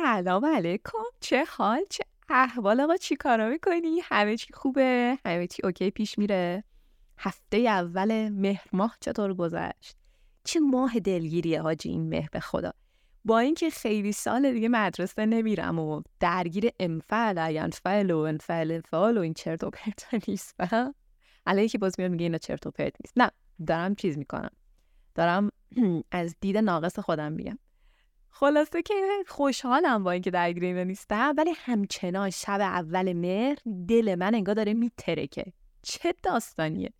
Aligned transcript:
سلام 0.00 0.44
علیکم 0.44 0.98
چه 1.20 1.44
حال 1.44 1.80
چه 1.90 2.04
احوال 2.28 2.80
آقا 2.80 2.96
چی 2.96 3.16
کارا 3.16 3.48
می‌کنی؟ 3.48 4.00
همه 4.02 4.36
چی 4.36 4.52
خوبه؟ 4.54 5.18
همه 5.24 5.46
چی 5.46 5.62
اوکی 5.64 5.90
پیش 5.90 6.18
میره؟ 6.18 6.64
هفته 7.18 7.56
اول 7.56 8.28
مهر 8.28 8.64
ماه 8.72 8.96
چطور 9.00 9.34
گذشت؟ 9.34 9.96
چه 10.44 10.60
ماه 10.60 10.98
دلگیریه 10.98 11.62
حاجی 11.62 11.88
این 11.88 12.08
مهر 12.08 12.28
به 12.32 12.40
خدا. 12.40 12.72
با 13.24 13.38
اینکه 13.38 13.70
خیلی 13.70 14.12
سال 14.12 14.52
دیگه 14.52 14.68
مدرسه 14.68 15.26
نمیرم 15.26 15.78
و 15.78 16.02
درگیر 16.20 16.70
انفعل 16.80 17.54
ینفعل 17.54 18.10
و 18.10 18.18
انفعل 18.18 18.80
و 18.92 19.20
این 19.20 19.34
چرت 19.34 19.64
و 19.64 19.70
پرت 19.70 20.28
نیست 20.28 20.54
علیه 21.46 21.68
که 21.68 21.78
باز 21.78 21.94
میاد 21.98 22.10
میگه 22.10 22.22
اینا 22.22 22.38
چرت 22.38 22.66
و 22.66 22.70
پرت 22.70 22.94
نیست. 23.04 23.12
نه 23.16 23.30
دارم 23.66 23.94
چیز 23.94 24.18
می‌کنم. 24.18 24.50
دارم 25.14 25.50
از 26.10 26.36
دید 26.40 26.56
ناقص 26.56 26.98
خودم 26.98 27.32
میگم. 27.32 27.58
خلاصه 28.34 28.82
که 28.82 28.94
خوشحالم 29.28 30.04
با 30.04 30.10
اینکه 30.10 30.30
درگیر 30.30 30.64
اینا 30.64 30.82
نیستم 30.82 31.34
ولی 31.38 31.50
همچنان 31.56 32.30
شب 32.30 32.60
اول 32.60 33.12
مهر 33.12 33.58
دل 33.88 34.14
من 34.14 34.34
انگار 34.34 34.54
داره 34.54 34.74
میترکه 34.74 35.52
چه 35.82 36.14
داستانیه 36.22 36.92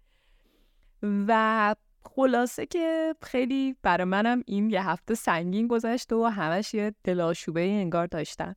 و 1.03 1.75
خلاصه 2.05 2.67
که 2.67 3.15
خیلی 3.23 3.77
برای 3.83 4.05
منم 4.05 4.43
این 4.47 4.71
یه 4.71 4.89
هفته 4.89 5.15
سنگین 5.15 5.67
گذشت 5.67 6.13
و 6.13 6.25
همش 6.25 6.75
یه 6.75 6.95
دلاشوبه 7.05 7.61
انگار 7.61 8.07
داشتم 8.07 8.57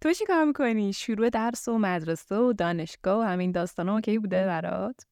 تو 0.00 0.12
چی 0.12 0.24
کار 0.24 0.44
می‌کنی؟ 0.44 0.92
شروع 0.92 1.30
درس 1.30 1.68
و 1.68 1.78
مدرسه 1.78 2.36
و 2.36 2.52
دانشگاه 2.52 3.18
و 3.18 3.22
همین 3.22 3.52
داستان 3.52 3.88
اوکی 3.88 4.18
بوده 4.18 4.46
برات؟ 4.46 5.06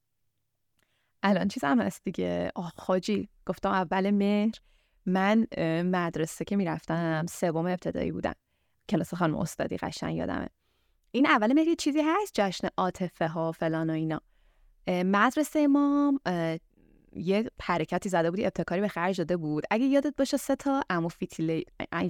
الان 1.23 1.49
چیز 1.49 1.65
هم 1.65 1.81
هست 1.81 2.05
دیگه 2.05 2.53
آه 2.55 2.73
خاجی 2.77 3.29
گفتم 3.47 3.71
اول 3.71 4.11
مهر 4.11 4.55
من 5.07 5.47
مدرسه 5.83 6.45
که 6.45 6.57
می‌رفتم 6.57 7.27
سوم 7.29 7.67
ابتدایی 7.67 8.13
بودم. 8.13 8.35
کلاس 8.89 9.15
خانم 9.15 9.37
استادی 9.37 9.77
قشنگ 9.77 10.17
یادمه. 10.17 10.49
این 11.11 11.27
اول 11.27 11.53
مهر 11.53 11.75
چیزی 11.75 12.01
هست 12.01 12.33
جشن 12.35 12.69
عاطفه 12.77 13.29
ها 13.29 13.53
فلان 13.53 13.91
و 13.91 13.93
اینا. 13.93 14.21
مدرسه 14.89 15.67
ما 15.67 16.21
یه 17.17 17.51
حرکتی 17.63 18.09
زده 18.09 18.31
بودی 18.31 18.45
ابتکاری 18.45 18.81
به 18.81 18.89
خرج 18.89 19.19
داده 19.19 19.37
بود. 19.37 19.65
اگه 19.71 19.85
یادت 19.85 20.15
باشه 20.19 20.37
سه 20.37 20.57
تا 20.57 20.83
عمو 20.91 21.09
فیتیله 21.09 21.63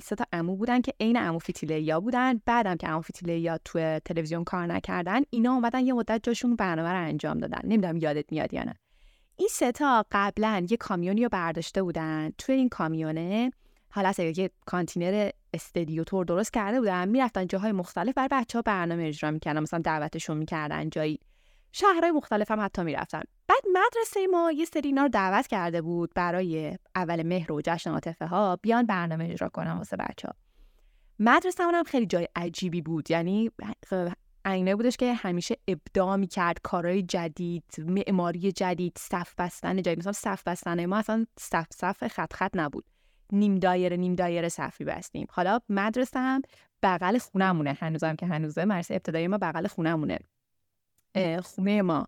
سه 0.03 0.17
تا 0.17 0.25
عمو 0.33 0.57
بودن 0.57 0.81
که 0.81 0.95
عین 1.01 1.17
عمو 1.17 1.39
فیتیله 1.39 1.81
یا 1.81 2.01
بودن. 2.01 2.41
بعدم 2.47 2.77
که 2.77 2.87
عمو 2.87 3.01
فیتیله 3.01 3.39
یا 3.39 3.59
تو 3.65 3.99
تلویزیون 4.05 4.45
کار 4.45 4.67
نکردن 4.67 5.21
اینا 5.31 5.53
اومدن 5.53 5.87
یه 5.87 5.93
مدت 5.93 6.21
جاشون 6.23 6.57
برنامه 6.57 6.89
رو 6.89 7.05
انجام 7.05 7.39
دادن. 7.39 7.61
نمی‌دونم 7.65 7.97
یادت 7.97 8.33
میاد 8.33 8.55
یا 8.55 8.63
نه. 8.63 8.75
این 9.37 9.49
سه 9.51 9.73
تا 9.73 10.05
قبلا 10.13 10.67
یه 10.71 10.77
کامیونی 10.77 11.23
رو 11.23 11.29
برداشته 11.29 11.83
بودن. 11.83 12.31
توی 12.39 12.55
این 12.55 12.69
کامیونه 12.69 13.53
حالا 13.91 14.13
یه 14.19 14.51
کانتینر 14.67 15.31
استدیو 15.55 16.05
تور 16.05 16.25
درست 16.25 16.53
کرده 16.53 16.81
بودن. 16.81 17.09
می‌رفتن 17.09 17.47
جاهای 17.47 17.73
مختلف 17.73 18.15
برای 18.15 18.29
بچه 18.31 18.59
ها 18.59 18.63
برنامه 18.63 19.05
اجرا 19.05 19.31
می‌کردن. 19.31 19.61
مثلا 19.61 19.81
دعوتشون 19.81 20.37
می‌کردن 20.37 20.91
جایی. 20.91 21.21
شهرهای 21.73 22.11
مختلف 22.11 22.51
هم 22.51 22.61
حتی 22.61 22.83
می‌رفتن. 22.83 23.23
بعد 23.49 23.63
مدرسه 23.73 24.27
ما 24.27 24.53
یه 24.53 24.65
سری 24.65 24.89
اینا 24.89 25.03
رو 25.03 25.09
دعوت 25.09 25.47
کرده 25.47 25.83
بود 25.83 26.13
برای 26.15 26.79
اول 26.95 27.23
مهر 27.23 27.53
و 27.53 27.61
جشن 27.65 28.01
ها 28.21 28.57
بیان 28.57 28.87
برنامه 28.87 29.29
اجرا 29.31 29.49
کنن 29.49 29.73
واسه 29.73 29.97
بچه 29.97 30.29
ها 30.29 30.35
مدرسه 31.19 31.65
هم 31.65 31.85
خیلی 31.85 32.07
جای 32.07 32.29
عجیبی 32.37 32.83
بود. 32.83 33.11
یعنی 33.11 33.51
عینه 34.47 34.75
بودش 34.75 34.97
که 34.97 35.15
همیشه 35.15 35.57
ابداع 35.69 36.17
می‌کرد 36.17 36.59
کارهای 36.63 37.03
جدید 37.03 37.65
معماری 37.79 38.53
جدید 38.53 38.99
صف 38.99 39.35
بستن 39.39 39.83
جدید. 39.83 39.99
مثلا 39.99 40.13
صف 40.13 40.43
بستن 40.49 40.87
ما 40.87 40.97
اصلا 40.97 41.27
صف 41.39 41.67
صف 41.73 42.09
خط 42.09 42.33
خط 42.33 42.51
نبود. 42.55 42.85
نیم 43.33 43.55
دایره 43.55 43.97
نیم 43.97 44.15
دایره 44.15 44.49
صفی 44.49 44.85
بستیم. 44.85 45.27
حالا 45.31 45.61
مدرسه 45.69 46.19
هم 46.19 46.43
بغل 46.83 47.19
خونمونه 47.19 47.73
هنوزم 47.81 48.17
که 48.17 48.27
هنوزه 48.27 48.65
مدرسه 48.65 48.95
ابتدایی 48.95 49.29
ما 49.29 49.39
بغل 49.39 49.67
خونمونه 49.67 50.19
خونه 51.43 51.83
ما 51.83 52.07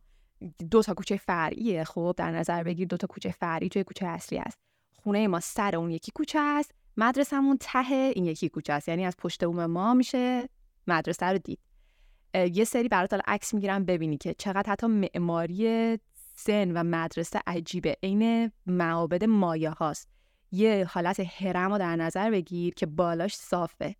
دو 0.70 0.82
تا 0.82 0.94
کوچه 0.94 1.16
فرعیه. 1.16 1.84
خب 1.84 2.14
در 2.16 2.30
نظر 2.30 2.62
بگیر 2.62 2.88
دو 2.88 2.96
تا 2.96 3.06
کوچه 3.06 3.30
فرعی 3.30 3.68
توی 3.68 3.84
کوچه 3.84 4.06
اصلی 4.06 4.38
است. 4.38 4.58
خونه 5.02 5.28
ما 5.28 5.40
سر 5.40 5.76
اون 5.76 5.90
یکی 5.90 6.12
کوچه 6.14 6.38
است. 6.38 6.74
مدرسهمون 6.96 7.56
ته 7.60 7.92
این 7.92 8.24
یکی 8.24 8.48
کوچه 8.48 8.72
است. 8.72 8.88
یعنی 8.88 9.06
از 9.06 9.16
پشت 9.16 9.44
بوم 9.44 9.66
ما 9.66 9.94
میشه 9.94 10.48
مدرسه 10.86 11.26
رو 11.26 11.38
دید. 11.38 11.58
یه 12.34 12.64
سری 12.64 12.88
برات 12.88 13.20
عکس 13.26 13.54
می‌گیرم 13.54 13.84
ببینی 13.84 14.16
که 14.16 14.34
چقدر 14.34 14.72
حتی 14.72 14.86
معماری 14.86 15.98
سن 16.34 16.72
و 16.72 16.82
مدرسه 16.82 17.40
عجیبه. 17.46 17.96
عین 18.02 18.52
معابد 18.66 19.24
مایه 19.24 19.70
هاست. 19.70 20.08
یه 20.52 20.86
حالت 20.90 21.20
هرم 21.20 21.72
رو 21.72 21.78
در 21.78 21.96
نظر 21.96 22.30
بگیر 22.30 22.74
که 22.74 22.86
بالاش 22.86 23.36
صافه. 23.36 23.96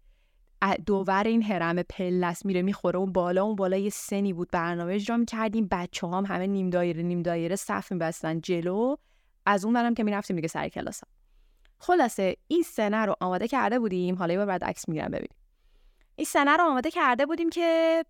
دوور 0.87 1.23
این 1.27 1.43
هرم 1.43 1.83
پلس 1.83 2.45
میره 2.45 2.63
می‌خوره. 2.63 2.99
اون 2.99 3.13
بالا 3.13 3.43
اون 3.45 3.57
بالا 3.57 3.77
یه 3.77 3.91
سنی 3.91 4.33
بود. 4.33 4.49
برنامه 4.53 4.95
اجرا 4.95 5.17
می‌کردیم. 5.17 5.69
بچه 5.71 6.07
هم 6.07 6.27
همه 6.27 6.47
نیم 6.47 6.71
دایره 6.71 7.03
نیم 7.03 7.23
دایره 7.23 7.57
صف 7.57 7.93
میبستن 7.93 8.41
جلو. 8.41 8.97
از 9.47 9.65
اون 9.65 9.75
برم 9.75 9.95
که 9.95 10.05
می‌رفتیم 10.05 10.37
دیگه 10.37 10.49
سر 10.49 10.69
کلاس 10.69 11.01
خلاصه 11.79 12.37
این 12.49 12.63
سنه 12.63 12.97
رو 12.97 13.17
آماده 13.21 13.49
کرده 13.49 13.79
بودیم. 13.79 14.15
حالا 14.15 14.35
یه 14.35 14.45
بعد 14.45 14.65
عکس 14.65 14.89
می‌گیرم 14.89 15.11
ببین 15.11 15.29
این 16.19 16.25
سنه 16.25 16.57
رو 16.57 16.65
آماده 16.65 16.91
کرده 16.91 17.27
بودیم 17.27 17.51
که 17.51 18.05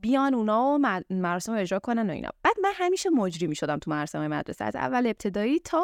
بیان 0.00 0.34
اونا 0.34 0.64
و 0.64 0.78
مراسم 1.10 1.52
اجرا 1.52 1.78
کنن 1.78 2.10
و 2.10 2.12
اینا. 2.12 2.30
بعد 2.42 2.54
من 2.62 2.72
همیشه 2.74 3.10
مجری 3.10 3.46
می‌شدم 3.46 3.78
تو 3.78 3.90
مراسم 3.90 4.26
مدرسه. 4.26 4.64
از 4.64 4.76
اول 4.76 5.06
ابتدایی 5.06 5.58
تا 5.58 5.80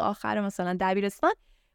آخر 0.00 0.40
مثلا 0.40 0.76
دبیرستان 0.80 1.32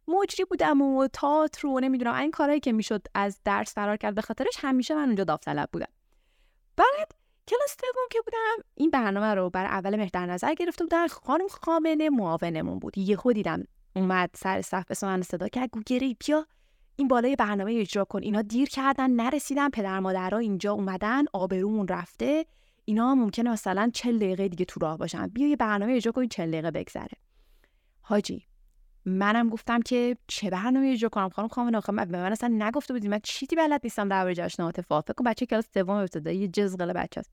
مجری 0.08 0.46
بودم 0.46 0.82
و 0.82 1.08
تئاتر 1.08 1.68
و 1.68 1.80
نمی‌دونم 1.80 2.14
این 2.14 2.32
کارهایی 2.32 2.60
که 2.60 2.72
می‌شد 2.72 3.08
از 3.14 3.40
درس 3.46 3.74
فرار 3.74 3.98
کرد. 3.98 4.16
به 4.16 4.22
خاطرش 4.22 4.54
همیشه 4.58 4.96
من 4.96 5.06
اونجا 5.06 5.24
داوطلب 5.24 5.70
بودم. 5.74 5.92
بعد 6.78 7.12
کلاس 7.48 7.78
دوم 7.78 8.08
که 8.12 8.20
بودم 8.26 8.68
این 8.76 8.90
برنامه 8.90 9.34
رو 9.34 9.50
برای 9.50 9.70
اول 9.70 9.96
مهر 9.96 10.10
در 10.14 10.26
نظر 10.26 10.54
گرفته 10.54 10.84
بودن. 10.84 11.08
خانم 11.08 11.48
خامنه 11.48 12.10
معاونمون 12.10 12.80
بود. 12.80 12.98
یهو 12.98 13.34
دیدم 13.34 13.64
اومد 13.96 14.30
سر 14.36 14.62
صف 14.62 15.04
من 15.04 15.22
صدا 15.22 15.48
کرد. 15.48 15.70
گو 15.70 15.82
بیا. 16.26 16.48
این 16.96 17.08
بالای 17.08 17.36
برنامه 17.36 17.74
اجرا 17.80 18.06
کن. 18.06 18.22
اینا 18.24 18.42
دیر 18.42 18.70
کردن 18.70 19.12
نرسیدن 19.12 19.70
پدر 19.70 20.00
مادرها 20.00 20.38
اینجا 20.38 20.72
اومدن 20.72 21.24
آبرومون 21.34 21.88
رفته. 21.88 22.46
اینا 22.86 23.16
ممکنه 23.16 23.52
مثلا 23.52 23.92
چل 23.94 24.18
دقیقه 24.18 24.48
دیگه 24.48 24.66
تو 24.66 24.80
راه 24.80 24.98
باشن. 24.98 25.28
بیا 25.28 25.48
یه 25.48 25.56
برنامه 25.56 25.94
اجرا 25.94 26.12
کن 26.12 26.28
چل 26.28 26.52
دقیقه 26.52 26.72
بگذره. 26.72 27.18
حاجی 28.02 28.46
منم 29.06 29.50
گفتم 29.50 29.82
که 29.82 30.18
چه 30.28 30.50
برنامه 30.50 30.92
اجرا 30.94 31.10
کنم؟ 31.10 31.30
خانم 31.30 31.48
خانم 31.48 31.76
آخه 31.76 31.92
به 31.92 32.06
من 32.06 32.32
اصلا 32.32 32.56
نگفته 32.60 32.94
بودی. 32.94 33.08
من 33.08 33.20
چیزی 33.24 33.56
بلد 33.56 33.82
نیستم 33.84 34.10
درباره 34.10 34.36
جشن 34.36 34.64
عاطفه 34.64 35.02
فکر 35.02 35.14
کن 35.14 35.24
بچه 35.24 35.46
کلاس 35.46 35.66
سوم 35.74 35.90
ابتدایی 35.90 36.48
جزغله 36.48 36.94
بچه 36.94 37.20
است 37.20 37.32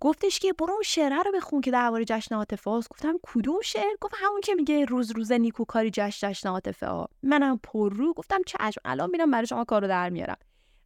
گفتش 0.00 0.38
که 0.38 0.52
برو 0.52 0.72
اون 0.72 0.82
شعر 0.82 1.22
رو 1.22 1.32
بخون 1.34 1.60
که 1.60 1.70
درباره 1.70 2.04
جشن 2.04 2.34
عاطفه 2.34 2.70
است 2.70 2.88
گفتم 2.88 3.14
کدوم 3.22 3.60
شعر؟ 3.60 3.96
گفت 4.00 4.14
همون 4.16 4.40
که 4.40 4.54
میگه 4.54 4.84
روز 4.84 5.10
روز 5.10 5.32
نیکوکاری 5.32 5.90
جشن 5.90 6.28
جشن 6.28 6.48
عاطفه 6.48 6.86
ها. 6.86 7.08
منم 7.22 7.60
پر 7.62 7.94
رو. 7.94 8.12
گفتم 8.14 8.38
چشم 8.46 8.80
الان 8.84 9.10
میرم 9.10 9.30
برای 9.30 9.46
شما 9.46 9.64
کارو 9.64 9.88
در 9.88 10.10
میارم. 10.10 10.36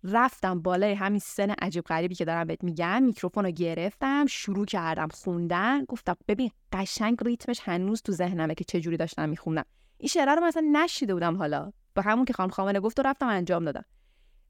رفتم 0.04 0.62
بالای 0.62 0.92
همین 0.92 1.18
سن 1.18 1.50
عجیب 1.50 1.84
غریبی 1.84 2.14
که 2.14 2.24
دارم 2.24 2.46
بهت 2.46 2.64
میگم. 2.64 3.02
میکروفون 3.02 3.44
رو 3.44 3.50
گرفتم 3.50 4.26
شروع 4.26 4.66
کردم 4.66 5.08
خوندن. 5.08 5.84
گفتم 5.84 6.16
ببین 6.28 6.50
قشنگ 6.72 7.18
ریتمش 7.24 7.60
هنوز 7.62 8.02
تو 8.02 8.12
ذهنمه 8.12 8.54
که 8.54 8.64
چه 8.64 8.80
جوری 8.80 8.96
داشتم 8.96 9.28
میخوندم. 9.28 9.64
این 9.98 10.08
شعر 10.08 10.34
رو 10.34 10.44
مثلا 10.44 10.68
نشیده 10.72 11.14
بودم 11.14 11.36
حالا. 11.36 11.72
با 11.94 12.02
همون 12.02 12.24
که 12.24 12.32
خانم 12.32 12.50
خامنه 12.50 12.80
گفت 12.80 12.98
و 12.98 13.02
رفتم 13.02 13.26
انجام 13.26 13.64
دادم. 13.64 13.84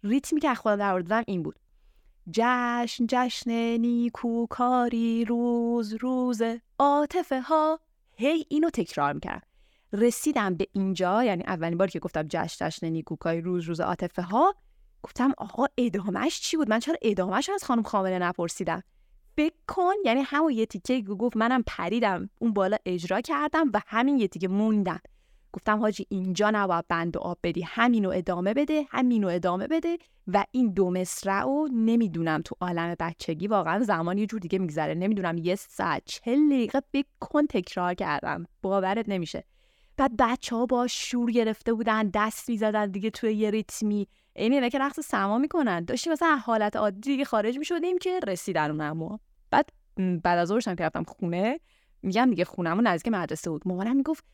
ریتمی 0.02 0.40
که 0.40 0.54
خودم 0.54 1.02
در 1.02 1.24
این 1.26 1.42
بود. 1.42 1.61
جشن 2.30 3.06
جشن 3.08 3.50
نیکوکاری 3.76 5.24
روز 5.24 5.94
روز 5.94 6.42
عاطفه 6.78 7.40
ها. 7.40 7.80
هی 8.14 8.46
اینو 8.48 8.70
تکرار 8.70 9.12
می‌کردم 9.12 9.46
رسیدم 9.92 10.54
به 10.54 10.66
اینجا 10.72 11.24
یعنی 11.24 11.42
اولین 11.42 11.78
باری 11.78 11.90
که 11.90 11.98
گفتم 11.98 12.26
جشن 12.28 12.68
جشن 12.68 12.88
نیکوکاری 12.88 13.40
روز 13.40 13.64
روز 13.64 13.80
عاطفه 13.80 14.22
ها 14.22 14.54
گفتم 15.02 15.32
آقا 15.38 15.66
ادامهش 15.78 16.40
چی 16.40 16.56
بود؟ 16.56 16.70
من 16.70 16.78
چرا 16.78 16.96
ادامهش 17.02 17.50
از 17.50 17.64
خانم 17.64 17.82
خامنه 17.82 18.18
نپرسیدم؟ 18.18 18.82
فکر 19.36 19.54
کن 19.68 19.92
یعنی 20.04 20.20
همون 20.20 20.52
یه 20.52 20.66
تیکه 20.66 21.02
گفت 21.02 21.36
منم 21.36 21.62
پریدم 21.66 22.30
اون 22.38 22.52
بالا 22.52 22.76
اجرا 22.86 23.20
کردم 23.20 23.70
و 23.74 23.80
همین 23.86 24.18
یه 24.18 24.28
تیکه 24.28 24.48
موندم. 24.48 25.00
گفتم 25.52 25.78
حاجی 25.78 26.06
اینجا 26.08 26.50
نباید 26.50 26.84
بند 26.88 27.16
و 27.16 27.20
آب 27.20 27.38
بدی. 27.42 27.62
همینو 27.62 28.10
ادامه 28.10 28.54
بده 28.54 28.86
همینو 28.90 29.28
ادامه 29.28 29.66
بده 29.66 29.98
و 30.26 30.44
این 30.50 30.72
دو 30.72 30.90
مصرع 30.90 31.44
و 31.44 31.68
نمی‌دونم 31.72 32.42
تو 32.42 32.56
عالم 32.60 32.94
بچگی 33.00 33.46
واقعا 33.46 33.82
زمان 33.82 34.18
یه 34.18 34.26
جور 34.26 34.40
دیگه 34.40 34.58
میگذره. 34.58 34.94
نمی‌دونم 34.94 35.38
یه 35.38 35.54
ساعت 35.54 36.02
چه 36.04 36.36
دقیقه 36.36 36.82
بکن 36.92 37.46
تکرار 37.46 37.94
کردم. 37.94 38.46
باورت 38.62 39.08
نمیشه. 39.08 39.44
بعد 39.96 40.10
بچه 40.18 40.56
ها 40.56 40.66
با 40.66 40.86
شور 40.86 41.30
گرفته 41.30 41.72
بودن 41.72 42.10
دست 42.14 42.48
می‌زدن 42.48 42.90
دیگه 42.90 43.10
توی 43.10 43.32
یه 43.34 43.50
ریتمی. 43.50 44.08
اینه 44.36 44.70
که 44.70 44.78
رقص 44.78 45.00
سما 45.00 45.38
می‌کنن. 45.38 45.84
داشتیم 45.84 46.12
مثلا 46.12 46.36
حالت 46.36 46.76
عادی 46.76 47.00
دیگه 47.00 47.24
خارج 47.24 47.58
می‌شدیم 47.58 47.98
که 47.98 48.20
رسیدن 48.26 48.70
اونم 48.70 49.18
بعد 49.50 49.68
بعد 49.96 50.38
از 50.38 50.52
که 50.52 50.84
رفتم 50.84 51.04
خونه 51.04 51.60
میگم 52.02 52.30
دیگه 52.30 52.44
خونمون 52.44 52.86
نزدیک 52.86 53.12
مدرسه 53.12 53.50
بود. 53.50 53.62
مامانم 53.64 53.96
می‌گفت 53.96 54.24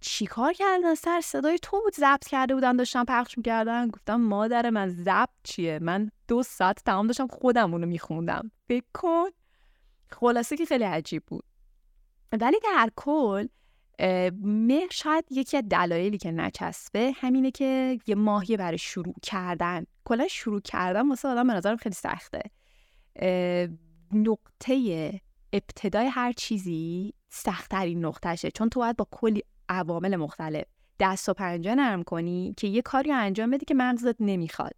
چیکار 0.00 0.52
کردن 0.52 0.94
سر؟ 0.94 1.20
صدای 1.20 1.58
تو 1.62 1.80
بود 1.80 1.94
ضبط 1.94 2.26
کرده 2.26 2.54
بودن 2.54 2.76
داشتن 2.76 3.04
پخش 3.04 3.38
می‌کردن. 3.38 3.88
گفتم 3.88 4.16
مادر 4.16 4.70
من 4.70 4.88
ضبط 4.88 5.28
چیه؟ 5.44 5.78
من 5.78 6.10
دو 6.28 6.42
ساعت 6.42 6.82
تمام 6.84 7.06
داشتم 7.06 7.26
خودم 7.26 7.72
اونو 7.72 7.86
میخوندم. 7.86 8.50
فکر 8.68 8.86
کن. 8.94 9.28
خلاصه 10.10 10.56
که 10.56 10.64
خیلی 10.64 10.84
عجیب 10.84 11.22
بود. 11.26 11.44
ولی 12.40 12.56
در 12.64 12.90
کل 12.96 13.46
مهر 14.42 14.88
شاید 14.90 15.24
یکی 15.30 15.56
از 15.56 15.64
دلایلی 15.70 16.18
که 16.18 16.30
نچسبه 16.30 17.12
همینه 17.16 17.50
که 17.50 17.98
یه 18.06 18.14
ماهی 18.14 18.56
برای 18.56 18.78
شروع 18.78 19.14
کردن. 19.22 19.86
کلا 20.04 20.28
شروع 20.28 20.60
کردن 20.60 21.08
واسه 21.08 21.28
آدم 21.28 21.46
به 21.46 21.52
نظرم 21.52 21.76
خیلی 21.76 21.94
سخته. 21.94 22.42
نقطه 24.12 25.20
ابتدای 25.52 26.06
هر 26.06 26.32
چیزی 26.32 27.14
سختترین 27.28 28.04
نقطهشه. 28.04 28.50
چون 28.50 28.68
تو 28.68 28.80
باید 28.80 28.96
با 28.96 29.08
کلی 29.10 29.42
عوامل 29.68 30.16
مختلف. 30.16 30.64
دست 31.00 31.28
و 31.28 31.34
پنجه 31.34 31.74
نرم 31.74 32.02
کنی 32.02 32.54
که 32.56 32.66
یه 32.66 32.82
کاری 32.82 33.12
انجام 33.12 33.50
بدی 33.50 33.64
که 33.64 33.74
مغزت 33.74 34.16
نمی‌خواد. 34.20 34.72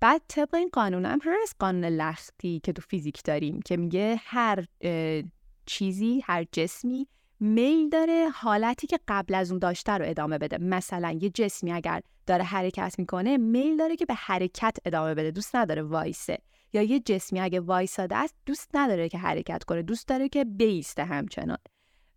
بعد 0.00 0.22
طبق 0.28 0.54
این 0.54 0.70
قانون 0.72 1.04
هم 1.04 1.20
از 1.42 1.54
قانون 1.58 1.84
لختی 1.84 2.60
که 2.64 2.72
تو 2.72 2.82
فیزیک 2.82 3.22
داریم 3.24 3.60
که 3.62 3.76
میگه 3.76 4.20
هر 4.24 4.64
چیزی 5.66 6.22
هر 6.24 6.44
جسمی 6.52 7.08
میل 7.40 7.88
داره 7.88 8.28
حالتی 8.34 8.86
که 8.86 8.98
قبل 9.08 9.34
از 9.34 9.50
اون 9.50 9.58
داشته 9.58 9.92
رو 9.92 10.04
ادامه 10.08 10.38
بده. 10.38 10.58
مثلا 10.58 11.18
یه 11.20 11.30
جسمی 11.30 11.72
اگر 11.72 12.00
داره 12.26 12.44
حرکت 12.44 12.94
می‌کنه 12.98 13.36
میل 13.36 13.76
داره 13.76 13.96
که 13.96 14.06
به 14.06 14.14
حرکت 14.14 14.76
ادامه 14.84 15.14
بده 15.14 15.30
دوست 15.30 15.56
نداره 15.56 15.82
وایسه. 15.82 16.38
یا 16.72 16.82
یه 16.82 17.00
جسمی 17.00 17.40
اگه 17.40 17.60
وایساده 17.60 18.16
است 18.16 18.34
دوست 18.46 18.70
نداره 18.74 19.08
که 19.08 19.18
حرکت 19.18 19.64
کنه 19.64 19.82
دوست 19.82 20.08
داره 20.08 20.28
که 20.28 20.44
بیسته 20.44 21.04
همچنان. 21.04 21.58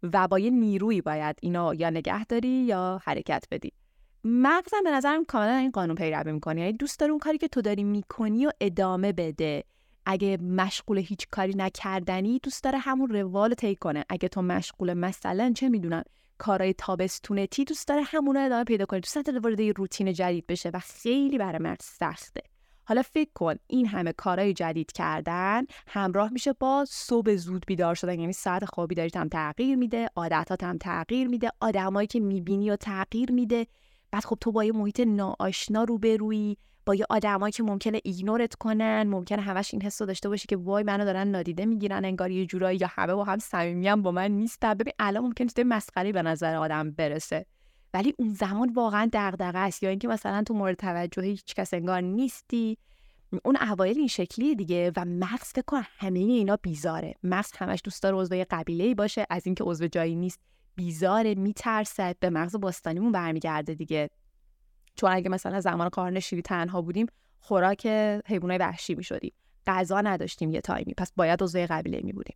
و 0.03 0.27
با 0.27 0.39
یه 0.39 0.49
نیرویی 0.49 1.01
باید 1.01 1.35
اینا 1.41 1.73
یا 1.73 1.89
نگه 1.89 2.25
داری 2.25 2.47
یا 2.47 3.01
حرکت 3.03 3.45
بدی. 3.51 3.71
مغزم 4.23 4.83
به 4.83 4.91
نظرم 4.91 5.25
کاملا 5.25 5.55
این 5.55 5.71
قانون 5.71 5.95
پیروی 5.95 6.31
می‌کنه. 6.31 6.61
یعنی 6.61 6.73
دوست 6.73 6.99
داره 6.99 7.11
اون 7.11 7.19
کاری 7.19 7.37
که 7.37 7.47
تو 7.47 7.61
داری 7.61 7.83
می‌کنی 7.83 8.45
و 8.45 8.51
ادامه 8.61 9.13
بده. 9.13 9.63
اگه 10.05 10.37
مشغول 10.37 10.97
هیچ 10.97 11.27
کاری 11.31 11.53
نکردنی 11.55 12.39
دوست 12.43 12.63
داره 12.63 12.77
همون 12.77 13.09
روال 13.09 13.53
طی 13.53 13.75
کنه. 13.75 14.05
اگه 14.09 14.27
تو 14.27 14.41
مشغول 14.41 14.93
مثلا 14.93 15.53
چه 15.55 15.69
می‌دونم 15.69 16.03
کارهای 16.37 16.73
تابستونتی 16.73 17.65
دوست 17.65 17.87
داره 17.87 18.01
همون 18.05 18.35
رو 18.35 18.45
ادامه 18.45 18.63
پیدا 18.63 18.85
کنه. 18.85 18.99
دوست 18.99 19.15
داره 19.15 19.39
وارد 19.39 19.61
روتین 19.61 20.13
جدید 20.13 20.47
بشه 20.47 20.69
و 20.73 20.79
خیلی 20.79 21.37
برای 21.37 21.59
مغز 21.59 21.85
سخته. 21.85 22.41
حالا 22.89 23.01
فکر 23.01 23.29
کن 23.35 23.55
این 23.67 23.85
همه 23.85 24.13
کارهای 24.13 24.53
جدید 24.53 24.91
کردن 24.91 25.63
همراه 25.87 26.33
میشه 26.33 26.53
با 26.53 26.85
صبح 26.89 27.35
زود 27.35 27.63
بیدار 27.67 27.95
شدن. 27.95 28.19
یعنی 28.19 28.33
ساعت 28.33 28.65
خوابی 28.65 28.95
دارید 28.95 29.17
هم 29.17 29.29
تغییر 29.29 29.77
میده 29.77 30.09
عادتات 30.15 30.63
هم 30.63 30.77
تغییر 30.77 31.27
میده 31.27 31.49
آدمایی 31.59 32.07
که 32.07 32.19
می‌بینی 32.19 32.69
و 32.69 32.75
تغییر 32.75 33.31
میده. 33.31 33.67
بعد 34.11 34.25
خب 34.25 34.37
تو 34.41 34.51
با 34.51 34.63
یه 34.63 34.71
محیط 34.71 34.99
ناآشنا 34.99 35.83
روبرویی 35.83 36.57
با 36.85 36.95
یه 36.95 37.05
آدمایی 37.09 37.51
که 37.51 37.63
ممکنه 37.63 37.99
ایگنورت 38.03 38.55
کنن 38.55 39.03
ممکنه 39.03 39.41
همش 39.41 39.73
این 39.73 39.81
حسو 39.83 40.05
داشته 40.05 40.29
باشی 40.29 40.47
که 40.47 40.57
وای 40.57 40.83
منو 40.83 41.05
دارن 41.05 41.27
نادیده 41.27 41.65
می‌گیرن 41.65 42.05
انگار 42.05 42.31
یه 42.31 42.45
جورایی 42.45 42.77
یا 42.81 42.87
همه 42.91 43.13
با 43.13 43.23
هم 43.23 43.39
صمیمی 43.39 44.01
با 44.01 44.11
من 44.11 44.31
نیستن. 44.31 44.73
ببین 44.73 44.93
الان 44.99 45.23
ممکنه 45.23 45.47
چیز 45.47 45.65
مسخره 45.67 46.11
به 46.11 46.21
نظر 46.21 46.55
آدم 46.55 46.91
برسه. 46.91 47.45
ولی 47.93 48.13
اون 48.19 48.33
زمان 48.33 48.73
واقعا 48.73 49.09
دغدغه 49.13 49.57
است. 49.59 49.83
یا 49.83 49.89
اینکه 49.89 50.07
مثلا 50.07 50.43
تو 50.43 50.53
مورد 50.53 50.75
توجه 50.75 51.21
هیچ 51.21 51.55
کس 51.55 51.73
انگار 51.73 52.01
نیستی. 52.01 52.77
اون 53.45 53.57
اوایل 53.71 53.97
این 53.97 54.07
شکلی 54.07 54.55
دیگه 54.55 54.91
و 54.97 55.05
مغز 55.05 55.47
فکر 55.47 55.61
کن 55.67 55.81
همه 55.97 56.19
اینا 56.19 56.57
بیزاره. 56.61 57.15
مغز 57.23 57.51
همش 57.57 57.81
دوست 57.83 58.03
داره 58.03 58.17
عضو 58.17 58.45
قبیله 58.49 58.83
ای 58.83 58.95
باشه. 58.95 59.25
از 59.29 59.45
اینکه 59.45 59.63
عضو 59.63 59.87
جایی 59.87 60.15
نیست 60.15 60.39
بیزاره 60.75 61.35
میترسه. 61.35 62.15
به 62.19 62.29
مغز 62.29 62.55
باستانیمون 62.55 63.11
برمیگرده 63.11 63.73
دیگه. 63.73 64.09
چون 64.95 65.11
اگه 65.11 65.29
مثلا 65.29 65.61
زمان 65.61 65.89
کارنشینی 65.89 66.41
تنها 66.41 66.81
بودیم 66.81 67.07
خوراک 67.39 67.85
حیوانات 68.25 68.61
وحشی 68.61 68.95
می‌شدیم. 68.95 69.33
غذا 69.67 70.01
نداشتیم 70.01 70.51
یه 70.51 70.61
تایمی. 70.61 70.93
پس 70.97 71.11
باید 71.15 71.43
عضو 71.43 71.65
قبیله 71.69 72.01
می 72.03 72.13
بودیم 72.13 72.35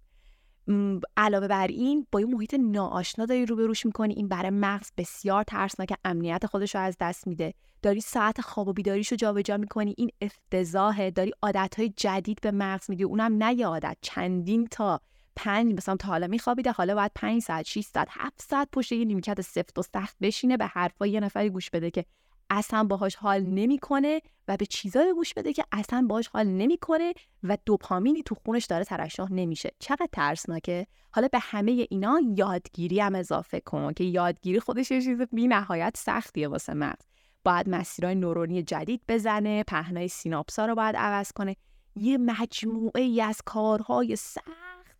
علاوه 1.18 1.48
بر 1.48 1.68
این 1.68 2.08
با 2.12 2.20
یه 2.20 2.26
محیط 2.26 2.54
ناآشنا 2.54 3.26
داری 3.26 3.46
روبروش 3.46 3.86
می‌کنی. 3.86 4.14
این 4.14 4.28
برای 4.28 4.50
مغز 4.50 4.92
بسیار 4.98 5.44
ترسناک 5.44 5.94
امنیت 6.06 6.46
خودش 6.46 6.76
رو 6.76 6.82
از 6.82 6.98
دست 7.00 7.28
میده. 7.28 7.54
داری 7.82 8.02
ساعت 8.02 8.42
خواب 8.42 8.68
و 8.68 8.74
بیداریش 8.74 9.12
رو 9.12 9.18
جابجا 9.18 9.58
می‌کنی. 9.58 9.96
این 9.98 10.10
افتضاحه. 10.22 11.12
داری 11.12 11.32
عادتهای 11.42 11.94
جدید 11.98 12.42
به 12.42 12.52
مغز 12.52 12.90
میدی. 12.90 13.04
اونم 13.04 13.44
نه 13.44 13.54
یه 13.54 13.68
عادت. 13.68 13.98
چندین 14.02 14.68
تا 14.68 15.02
پنج 15.36 15.74
مثلا 15.74 15.96
تا 15.96 16.08
حالا 16.08 16.28
میخوابیده. 16.28 16.72
حالا 16.72 16.96
باید 16.96 17.12
پنج 17.16 17.42
ساعت 17.42 17.66
6 17.66 17.82
ساعت 17.82 18.08
7 18.12 18.42
ساعت 18.42 18.68
پشت 18.72 18.92
یه 18.92 19.06
نیمکت 19.06 19.42
سفت 19.42 19.80
و 19.80 19.82
سخت 19.82 20.18
بشینه 20.22 20.58
به 20.58 20.66
حرفای 20.66 21.10
یه 21.10 21.20
نفری 21.20 21.50
گوش 21.50 21.70
بده 21.70 21.92
که 21.92 22.06
اصلا 22.54 22.84
باهاش 22.84 23.16
حال 23.16 23.42
نمی‌کنه 23.42 24.22
و 24.48 24.58
به 24.58 24.66
چیزایی 24.66 25.14
گوش 25.14 25.34
بده 25.34 25.54
که 25.54 25.64
اصلا 25.72 26.06
باهاش 26.10 26.28
حال 26.28 26.48
نمی‌کنه 26.48 27.14
و 27.44 27.58
دوپامینی 27.66 28.24
تو 28.24 28.36
خونش 28.46 28.66
داره 28.66 28.84
ترشح 28.84 29.32
نمیشه. 29.32 29.72
چقدر 29.80 30.08
ترسناکه. 30.12 30.88
حالا 31.12 31.28
به 31.28 31.40
همه 31.42 31.88
اینا 31.90 32.22
یادگیری 32.36 33.00
هم 33.00 33.16
اضافه 33.16 33.60
کن 33.60 33.94
که 33.94 34.04
یادگیری 34.04 34.60
خودش 34.60 34.92
یه 34.92 35.02
چیز 35.02 35.22
بی 35.22 35.48
نهایت 35.48 35.98
سختیه 35.98 36.48
واسه 36.48 36.74
مغز 36.74 37.06
باید 37.44 37.70
مسیرهای 37.70 38.16
نورونی 38.16 38.64
جدید 38.64 39.02
بزنه 39.08 39.64
پهنای 39.64 40.08
سیناپسا 40.08 40.66
رو 40.66 40.76
باید 40.76 40.96
عوض 40.96 41.32
کنه. 41.32 41.56
یه 41.96 42.18
مجموعه 42.18 43.02
ای 43.02 43.22
از 43.22 43.42
کارهای 43.46 44.16
سخت 44.16 44.48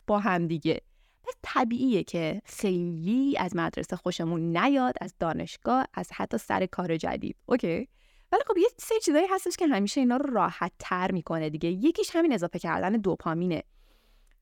با 0.06 0.18
هم 0.18 0.46
دیگه. 0.46 0.80
پس 1.24 1.34
طبیعیه 1.42 2.04
که 2.04 2.42
خیلی 2.44 3.36
از 3.38 3.56
مدرسه 3.56 3.96
خوشمون 3.96 4.56
نیاد 4.56 4.94
از 5.00 5.14
دانشگاه 5.18 5.86
از 5.94 6.08
حتی 6.12 6.38
سر 6.38 6.66
کار 6.66 6.96
جدید. 6.96 7.36
اوکی؟ 7.46 7.88
ولی 8.32 8.42
خب 8.46 8.56
یه 8.58 8.68
سری 8.78 9.00
چیزایی 9.00 9.26
هستش 9.30 9.56
که 9.56 9.66
همیشه 9.66 10.00
اینا 10.00 10.16
رو 10.16 10.34
راحت 10.34 10.72
تر 10.78 11.12
می‌کنه 11.12 11.50
دیگه. 11.50 11.68
یکیش 11.70 12.10
همین 12.16 12.32
اضافه 12.32 12.58
کردن 12.58 12.92
دوپامینه. 12.92 13.62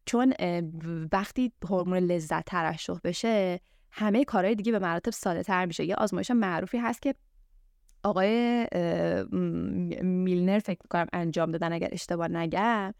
چون 0.06 0.34
وقتی 1.12 1.52
هورمون 1.70 1.98
لذت 1.98 2.44
ترشح 2.44 2.98
بشه 3.04 3.60
همه 3.90 4.24
کارهای 4.24 4.54
دیگه 4.54 4.72
به 4.72 4.78
مراتب 4.78 5.10
ساده 5.10 5.42
تر 5.42 5.66
میشه. 5.66 5.84
یه 5.84 5.94
آزمایش 5.94 6.30
معروفی 6.30 6.78
هست 6.78 7.02
که 7.02 7.14
آقای 8.02 8.66
میلنر 10.02 10.58
فکر 10.58 10.80
می‌کنم 10.84 11.06
انجام 11.12 11.50
دادن 11.50 11.72
اگر 11.72 11.88
اشتباه 11.92 12.28
نگم 12.28 12.94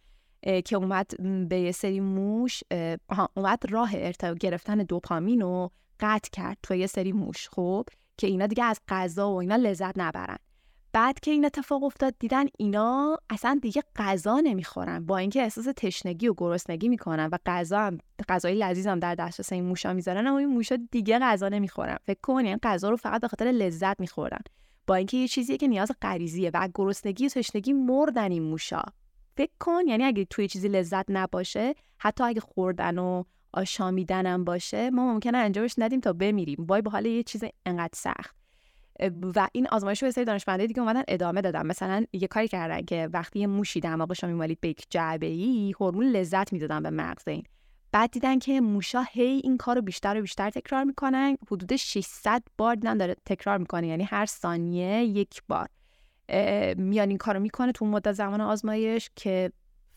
که 0.65 0.77
اومد 0.77 1.11
به 1.49 1.61
یه 1.61 1.73
سری 1.73 2.01
موش 2.01 2.63
اومد 3.37 3.63
راه 3.71 3.91
ارتباط 3.95 4.39
گرفتن 4.39 4.79
دوپامین 4.79 5.41
رو 5.41 5.71
قطع 6.01 6.31
کرد 6.33 6.59
تو 6.63 6.75
یه 6.75 6.87
سری 6.87 7.13
موش 7.13 7.49
خب 7.49 7.85
که 8.17 8.27
اینا 8.27 8.47
دیگه 8.47 8.65
از 8.65 8.81
غذا 8.89 9.33
و 9.33 9.37
اینا 9.37 9.57
لذت 9.57 9.99
نبرن. 9.99 10.37
بعد 10.95 11.21
که 11.21 11.31
این 11.31 11.45
اتفاق 11.45 11.85
افتاد 11.85 12.15
دیدن 12.19 12.45
اینا 12.59 13.19
اصلا 13.31 13.59
دیگه 13.63 13.83
غذا 13.97 14.41
نمی‌خورن. 14.41 15.07
با 15.07 15.19
اینکه 15.19 15.43
احساس 15.43 15.69
تشنگی 15.77 16.29
و 16.29 16.35
گرسنگی 16.37 16.89
می‌کنن 16.89 17.29
و 17.33 17.39
غذا 17.47 17.81
هم 17.81 17.99
غذای 18.29 18.55
لذیذ 18.55 18.87
در 18.87 19.15
دسترس 19.15 19.53
این 19.53 19.65
موشا 19.65 19.93
می‌ذارن 19.93 20.27
اما 20.27 20.39
این 20.39 20.49
موشا 20.49 20.77
دیگه 20.91 21.19
غذا 21.19 21.49
نمی‌خورن. 21.49 21.97
فکر 22.05 22.19
کن 22.23 22.37
این 22.37 22.47
یعنی 22.47 22.59
غذا 22.63 22.91
رو 22.91 22.97
فقط 22.97 23.21
به 23.21 23.29
خاطر 23.29 23.45
لذت 23.45 24.01
می‌خورن 24.01 24.41
با 24.87 24.95
اینکه 24.95 25.17
یه 25.17 25.29
چیزیه 25.29 25.57
که 25.57 25.69
نیاز 25.69 25.93
غریزیه 26.03 26.51
و 26.55 26.69
گرسنگی 26.75 27.27
و 27.27 27.29
تشنگی 27.29 27.73
مردن 27.73 28.31
این 28.31 28.43
موشا. 28.43 28.83
فکر 29.37 29.53
کن 29.61 29.87
یعنی 29.89 30.05
اگه 30.05 30.25
توی 30.25 30.49
چیزی 30.49 30.69
لذت 30.69 31.05
نباشه 31.09 31.75
حتی 31.99 32.25
اگه 32.25 32.41
خوردن 32.41 32.99
و 32.99 33.25
آشامیدنم 33.53 34.45
باشه 34.45 34.91
ما 34.91 35.13
ممکنه 35.13 35.39
انجامش 35.39 35.75
ندیم 35.79 36.01
تا 36.01 36.13
بمیریم. 36.13 36.57
وای 36.59 36.83
به 36.83 36.91
حال 36.91 37.07
یه 37.07 37.23
چیز 37.23 37.45
انقدر 37.67 37.95
سخت. 37.95 38.37
و 39.37 39.49
این 39.53 39.69
آزمایش 39.69 40.03
رو 40.03 40.11
سری 40.11 40.25
دانشمنده 40.25 40.67
دیگه 40.67 40.81
اومدن 40.81 41.03
ادامه 41.09 41.41
دادن. 41.41 41.67
مثلا 41.67 42.05
یه 42.13 42.29
کاری 42.29 42.49
کردن 42.49 42.83
که 42.83 43.09
وقتی 43.13 43.39
یه 43.39 43.47
موشی 43.47 43.81
دماغش 43.81 44.25
میمالید 44.25 44.61
به 44.61 44.69
یک 44.69 44.87
جعبه 44.91 45.27
ای 45.27 45.75
هورمون 45.81 46.07
لذت 46.07 46.53
می‌دادن 46.53 46.83
به 46.83 46.91
مغز 46.91 47.29
این. 47.29 47.43
بعد 47.93 48.11
دیدن 48.11 48.39
که 48.39 48.61
موشا 48.61 49.03
هی 49.03 49.41
این 49.45 49.57
کار 49.57 49.77
رو 49.77 49.83
بیشتر 49.83 50.19
و 50.19 50.21
بیشتر 50.21 50.51
تکرار 50.51 50.85
می‌کنن. 50.85 51.37
حدود 51.51 51.77
600 51.77 52.43
بار 52.59 52.75
دیدن 52.75 52.97
داره 52.97 53.17
تکرار 53.27 53.59
می‌کنه. 53.59 53.87
یعنی 53.87 54.05
هر 54.05 54.27
ثانیه 54.27 55.05
یک 55.05 55.43
بار. 55.49 55.69
میان 56.77 57.09
این 57.09 57.19
کارو 57.19 57.41
می‌کنه 57.41 57.73
تو 57.73 57.87
مدت 57.87 58.13
زمان 58.13 58.41
آزمایش 58.41 59.11
که 59.17 59.53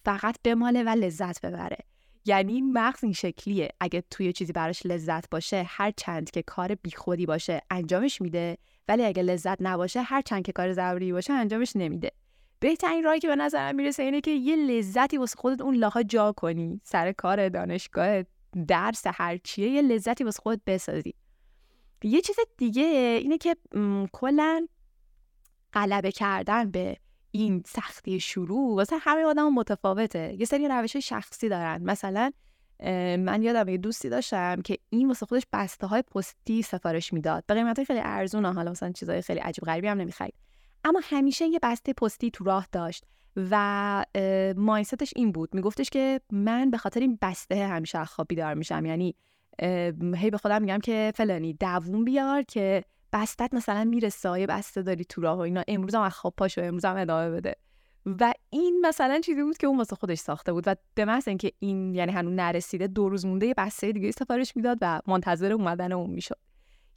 فقط 0.06 0.36
بماله 0.44 0.84
و 0.84 0.90
لذت 0.90 1.46
ببره. 1.46 1.78
یعنی 2.26 2.62
مغز 2.62 3.04
این 3.04 3.14
شکلیه. 3.14 3.70
اگه 3.80 4.04
توی 4.12 4.34
چیزی 4.34 4.54
براش 4.54 4.86
لذت 4.86 5.30
باشه 5.30 5.64
هر 5.68 5.92
چند 5.98 6.32
که 6.32 6.42
کار 6.42 6.76
بیخودی 6.76 7.26
باشه 7.26 7.62
انجامش 7.70 8.22
میده. 8.22 8.58
ولی 8.88 9.06
اگه 9.06 9.24
لذت 9.24 9.58
نباشه 9.60 10.02
هر 10.02 10.22
چند 10.22 10.46
که 10.46 10.52
کار 10.52 10.74
ضروری 10.74 11.12
باشه 11.12 11.34
انجامش 11.34 11.76
نمیده. 11.76 12.12
بهترین 12.60 13.04
راهی 13.04 13.20
که 13.20 13.28
به 13.28 13.36
نظرم 13.36 13.76
می‌رسه 13.76 14.04
اینه 14.04 14.22
که 14.22 14.32
یه 14.32 14.56
لذتی 14.56 15.18
واسه 15.18 15.36
خودت 15.38 15.62
اون 15.62 15.76
لاها 15.76 16.04
جا 16.04 16.32
کنی. 16.32 16.82
سر 16.84 17.12
کار 17.12 17.50
دانشگاه 17.50 18.24
درس 18.68 19.04
هر 19.06 19.38
چیه 19.38 19.70
یه 19.70 19.82
لذتی 19.82 20.24
واسه 20.24 20.42
خودت 20.42 20.62
بسازی. 20.68 21.14
یه 22.04 22.22
چیز 22.22 22.36
دیگه 22.58 22.84
اینه 23.22 23.38
که 23.38 23.56
کلا 24.14 24.68
غلبه 25.76 26.12
کردن 26.12 26.72
به 26.72 26.98
این 27.32 27.64
سختی 27.66 28.20
شروع 28.20 28.76
واسه 28.76 28.98
همه 28.98 29.24
آدم 29.24 29.54
متفاوته. 29.54 30.36
یه 30.40 30.46
سری 30.46 30.68
روش 30.68 30.98
شخصی 30.98 31.50
دارن. 31.50 31.84
مثلا 31.84 32.32
من 33.20 33.44
یادم 33.44 33.70
یه 33.70 33.78
دوستی 33.78 34.10
داشتم 34.10 34.62
که 34.62 34.78
این 34.90 35.08
واسه 35.08 35.26
خودش 35.26 35.44
بسته 35.54 35.88
های 35.88 36.02
پستی 36.02 36.62
سفارش 36.62 37.14
می‌داد. 37.14 37.44
به 37.48 37.54
قیمت 37.54 37.84
خیلی 37.84 38.00
ارزون 38.04 38.46
حالا 38.46 38.72
مثلا 38.72 38.92
چیزای 38.92 39.22
خیلی 39.22 39.40
عجیب 39.40 39.66
غریبی 39.66 39.88
هم 39.88 39.98
نمی‌خرید. 39.98 40.36
اما 40.84 41.02
همیشه 41.04 41.46
یه 41.46 41.60
بسته 41.64 41.94
پستی 41.94 42.32
تو 42.32 42.44
راه 42.44 42.68
داشت 42.72 43.06
و 43.36 44.06
مایندستش 44.58 45.14
این 45.16 45.32
بود. 45.32 45.56
میگفتش 45.56 45.90
که 45.90 46.22
من 46.32 46.70
به 46.70 46.78
خاطر 46.78 47.00
این 47.00 47.18
بسته 47.22 47.68
همیشه 47.68 48.06
خواب 48.06 48.28
بیدار 48.28 48.54
میشم. 48.54 48.86
یعنی 48.86 49.16
هی 50.16 50.30
به 50.30 50.38
خودم 50.38 50.62
میگم 50.62 50.80
که 50.80 51.12
فلانی 51.16 51.54
دووم 51.54 52.06
بیار 52.06 52.44
که 52.44 52.84
بستت 53.16 53.54
مثلا 53.54 53.84
می‌رسه 53.84 54.40
یه 54.40 54.48
بسته 54.48 54.82
داری 54.82 55.06
تو 55.06 55.22
راه 55.22 55.38
و 55.38 55.40
اینا. 55.40 55.64
امروز 55.68 55.96
هم 55.96 56.10
خواب 56.10 56.34
پاشو 56.38 56.62
امروز 56.62 56.86
هم 56.86 56.98
ادامه 56.98 57.30
بده. 57.32 57.56
و 58.06 58.34
این 58.50 58.82
مثلا 58.86 59.20
چیزی 59.20 59.44
بود 59.44 59.58
که 59.58 59.68
اون 59.68 59.78
واسه 59.78 59.96
خودش 59.96 60.18
ساخته 60.18 60.54
بود. 60.54 60.64
و 60.68 60.76
به 60.96 61.06
محض 61.06 61.28
اینکه 61.28 61.52
این 61.60 61.96
یعنی 61.96 62.12
هنوز 62.12 62.34
نرسیده 62.34 62.88
دو 62.88 63.10
روز 63.10 63.26
مونده 63.26 63.48
یه 63.48 63.54
بسته 63.58 63.92
دیگه 63.92 64.12
سفارش 64.12 64.56
می‌داد 64.56 64.78
و 64.82 65.02
منتظر 65.08 65.54
اومدن 65.54 65.92
اون 65.92 66.10
می‌شد. 66.10 66.40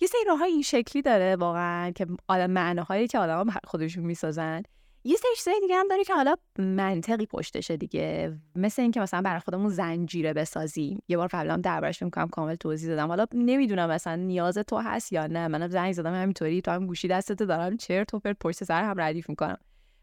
یه 0.00 0.08
سری 0.08 0.20
راه 0.26 0.42
این 0.42 0.62
شکلی 0.62 1.02
داره 1.02 1.36
واقعا 1.36 1.90
که 1.90 2.06
آدم 2.28 2.50
معناهایی 2.50 3.06
که 3.06 3.18
آدما 3.18 3.52
خودشون 3.64 4.04
می‌سازن. 4.04 4.62
یه 5.04 5.16
سری 5.16 5.30
چیزای 5.36 5.60
دیگه 5.60 5.76
هم 5.76 5.88
داره 5.88 6.04
که 6.04 6.14
حالا 6.14 6.34
منطقی 6.58 7.26
پشتشه 7.26 7.76
دیگه. 7.76 8.36
مثل 8.54 8.82
اینکه 8.82 9.00
مثلا 9.00 9.22
برای 9.22 9.40
خودمون 9.40 9.68
زنجیره 9.68 10.32
بسازیم. 10.32 11.02
یه 11.08 11.16
بار 11.16 11.28
قبلا 11.32 11.56
دربارش 11.56 12.02
می‌کنم 12.02 12.28
کامل 12.28 12.54
توضیح 12.54 12.88
دادم. 12.88 13.08
حالا 13.08 13.26
نمی‌دونم 13.34 13.90
مثلا 13.90 14.16
نیاز 14.16 14.58
تو 14.58 14.76
هست 14.76 15.12
یا 15.12 15.26
نه. 15.26 15.48
منم 15.48 15.68
زنگ 15.68 15.92
زدم 15.92 16.14
همینطوری. 16.14 16.60
تو 16.60 16.70
هم 16.70 16.86
گوشی 16.86 17.08
دستت 17.08 17.42
دارم. 17.42 17.76
چرت 17.76 18.14
و 18.14 18.18
پرت 18.18 18.36
پشت 18.40 18.64
سر 18.64 18.84
هم 18.84 19.00
ردیف 19.00 19.28
می‌کنم. 19.28 19.58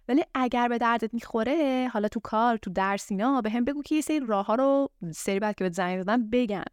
ولی 0.07 0.23
اگر 0.33 0.67
به 0.67 0.77
دردت 0.77 1.13
می‌خوره 1.13 1.89
حالا 1.93 2.07
تو 2.07 2.19
کار 2.19 2.57
تو 2.57 2.69
درس 2.69 3.11
اینا 3.11 3.41
به 3.41 3.49
هم 3.49 3.65
بگو 3.65 3.81
که 3.81 3.95
یه 3.95 4.01
سری 4.01 4.19
راه 4.27 4.45
ها 4.45 4.55
رو 4.55 4.89
سری 5.13 5.39
بعد 5.39 5.55
که 5.55 5.63
به 5.63 5.69
زنگ 5.69 6.01
زدم 6.01 6.29
بگم. 6.29 6.63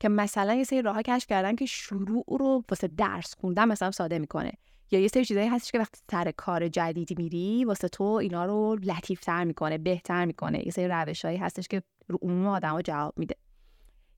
که 0.00 0.08
مثلا 0.08 0.54
یه 0.54 0.64
سری 0.64 0.82
راه 0.82 1.02
کشف 1.02 1.26
کردن 1.26 1.56
که 1.56 1.66
شروع 1.66 2.24
رو 2.28 2.64
واسه 2.70 2.88
درس 2.88 3.34
خوندن 3.34 3.68
مثلا 3.68 3.90
ساده 3.90 4.18
می‌کنه. 4.18 4.52
یا 4.90 5.00
یه 5.00 5.08
سری 5.08 5.24
چیزایی 5.24 5.48
هستش 5.48 5.72
که 5.72 5.78
وقتی 5.78 6.00
سر 6.10 6.30
کار 6.30 6.68
جدیدی 6.68 7.14
میری 7.18 7.64
واسه 7.64 7.88
تو 7.88 8.04
اینا 8.04 8.44
رو 8.44 8.76
لطیفتر 8.82 9.44
می‌کنه 9.44 9.78
بهتر 9.78 10.24
می‌کنه. 10.24 10.66
یه 10.66 10.72
سری 10.72 10.88
روشهایی 10.88 11.38
هستش 11.38 11.68
که 11.68 11.82
رو 12.08 12.18
عموم 12.22 12.46
آدما 12.46 12.82
جواب 12.82 13.14
میده. 13.16 13.36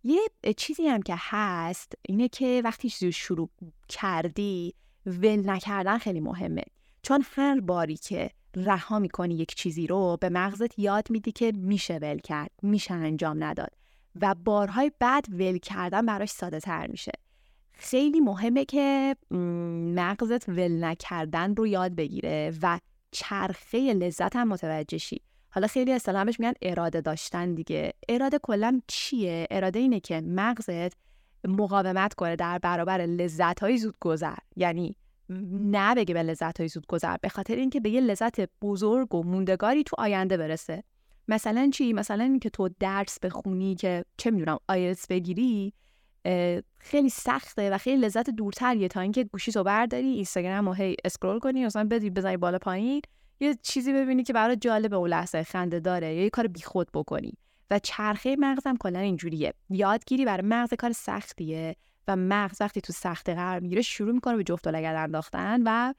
یه 0.04 0.20
چیزی 0.56 0.86
هم 0.86 1.02
که 1.02 1.14
هست 1.18 1.92
اینه 2.02 2.28
که 2.28 2.62
وقتی 2.64 2.88
چیزی 2.88 3.12
شروع 3.12 3.50
کردی 3.88 4.74
ول 5.06 5.50
نکردن 5.50 5.98
خیلی 5.98 6.20
مهمه. 6.20 6.62
چون 7.02 7.24
هر 7.32 7.60
باری 7.60 7.96
که 7.96 8.30
رها 8.56 8.98
می‌کنی 8.98 9.34
یک 9.34 9.54
چیزی 9.54 9.86
رو 9.86 10.18
به 10.20 10.28
مغزت 10.28 10.78
یاد 10.78 11.10
میدی 11.10 11.32
که 11.32 11.52
میشه 11.56 11.94
ول 11.94 12.18
کرد 12.18 12.50
میشه 12.62 12.94
انجام 12.94 13.44
نداد. 13.44 13.70
و 14.20 14.34
بارهای 14.34 14.92
بعد 14.98 15.26
ول 15.28 15.58
کردن 15.58 16.06
براش 16.06 16.30
ساده 16.30 16.60
تر 16.60 16.86
میشه. 16.86 17.12
خیلی 17.82 18.20
مهمه 18.20 18.64
که 18.64 19.16
مغزت 19.94 20.48
ول 20.48 20.84
نکردن 20.84 21.54
رو 21.54 21.66
یاد 21.66 21.94
بگیره 21.94 22.52
و 22.62 22.78
چرخه 23.10 23.92
لذت 23.92 24.36
هم 24.36 24.48
متوجه 24.48 24.98
شی. 24.98 25.20
حالا 25.50 25.66
خیلی 25.66 25.92
اصطلاحا 25.92 26.24
میگن 26.24 26.52
اراده 26.62 27.00
داشتن 27.00 27.54
دیگه. 27.54 27.92
اراده 28.08 28.38
کلا 28.42 28.80
چیه؟ 28.86 29.46
اراده 29.50 29.78
اینه 29.78 30.00
که 30.00 30.20
مغزت 30.20 30.92
مقاومت 31.44 32.14
کنه 32.14 32.36
در 32.36 32.58
برابر 32.58 32.98
لذت 33.00 33.60
های 33.60 33.78
زود 33.78 33.94
گذر 34.00 34.36
یعنی 34.56 34.96
نه 35.28 35.94
بگه 35.94 36.14
به 36.14 36.22
لذت 36.22 36.58
های 36.58 36.68
زود 36.68 36.86
گذر 36.86 37.16
به 37.16 37.28
خاطر 37.28 37.56
اینکه 37.56 37.80
به 37.80 37.90
یه 37.90 38.00
لذت 38.00 38.40
بزرگ 38.62 39.14
و 39.14 39.22
موندگاری 39.22 39.82
تو 39.84 39.96
آینده 39.98 40.36
برسه. 40.36 40.82
مثلا 41.28 41.70
چی؟ 41.72 41.92
مثلا 41.92 42.24
اینکه 42.24 42.50
تو 42.50 42.68
درس 42.80 43.18
بخونی 43.20 43.74
که 43.74 44.04
چه 44.16 44.30
می‌دونم 44.30 44.58
آیلتس 44.68 45.06
بگیری 45.06 45.72
خیلی 46.78 47.08
سخته 47.08 47.70
و 47.70 47.78
خیلی 47.78 48.02
لذت 48.02 48.30
دورتریه 48.30 48.88
تا 48.88 49.00
اینکه 49.00 49.24
گوشی 49.24 49.52
تو 49.52 49.62
برداری 49.62 50.06
اینستاگرام 50.06 50.66
رو 50.66 50.72
هی 50.72 50.96
اسکرول 51.04 51.38
کنی 51.38 51.66
مثلا 51.66 51.84
بدی 51.84 52.10
بزنی 52.10 52.36
بالا 52.36 52.58
پایین 52.58 53.02
یه 53.40 53.54
چیزی 53.62 53.92
ببینی 53.92 54.22
که 54.22 54.32
برای 54.32 54.56
جالب 54.56 54.94
اون 54.94 55.10
لحظه 55.10 55.42
خنده 55.42 55.80
داره 55.80 56.14
یا 56.14 56.22
یه 56.22 56.30
کار 56.30 56.46
بیخود 56.46 56.88
بکنی. 56.94 57.32
و 57.70 57.78
چرخه 57.78 58.36
مغزم 58.38 58.76
کلا 58.76 58.98
اینجوریه. 58.98 59.54
یادگیری 59.70 60.24
برای 60.24 60.46
مغز 60.46 60.74
کار 60.74 60.92
سختیه 60.92 61.76
و 62.08 62.16
مغز 62.16 62.60
وقتی 62.60 62.80
تو 62.80 62.92
سخته 62.92 63.34
قرار 63.34 63.60
می‌گیره 63.60 63.82
شروع 63.82 64.12
می‌کنه 64.12 64.36
به 64.36 64.44
جفت 64.44 64.66
و 64.66 64.70
لگد 64.70 64.94
انداختن 64.98 65.62
و 65.66 65.92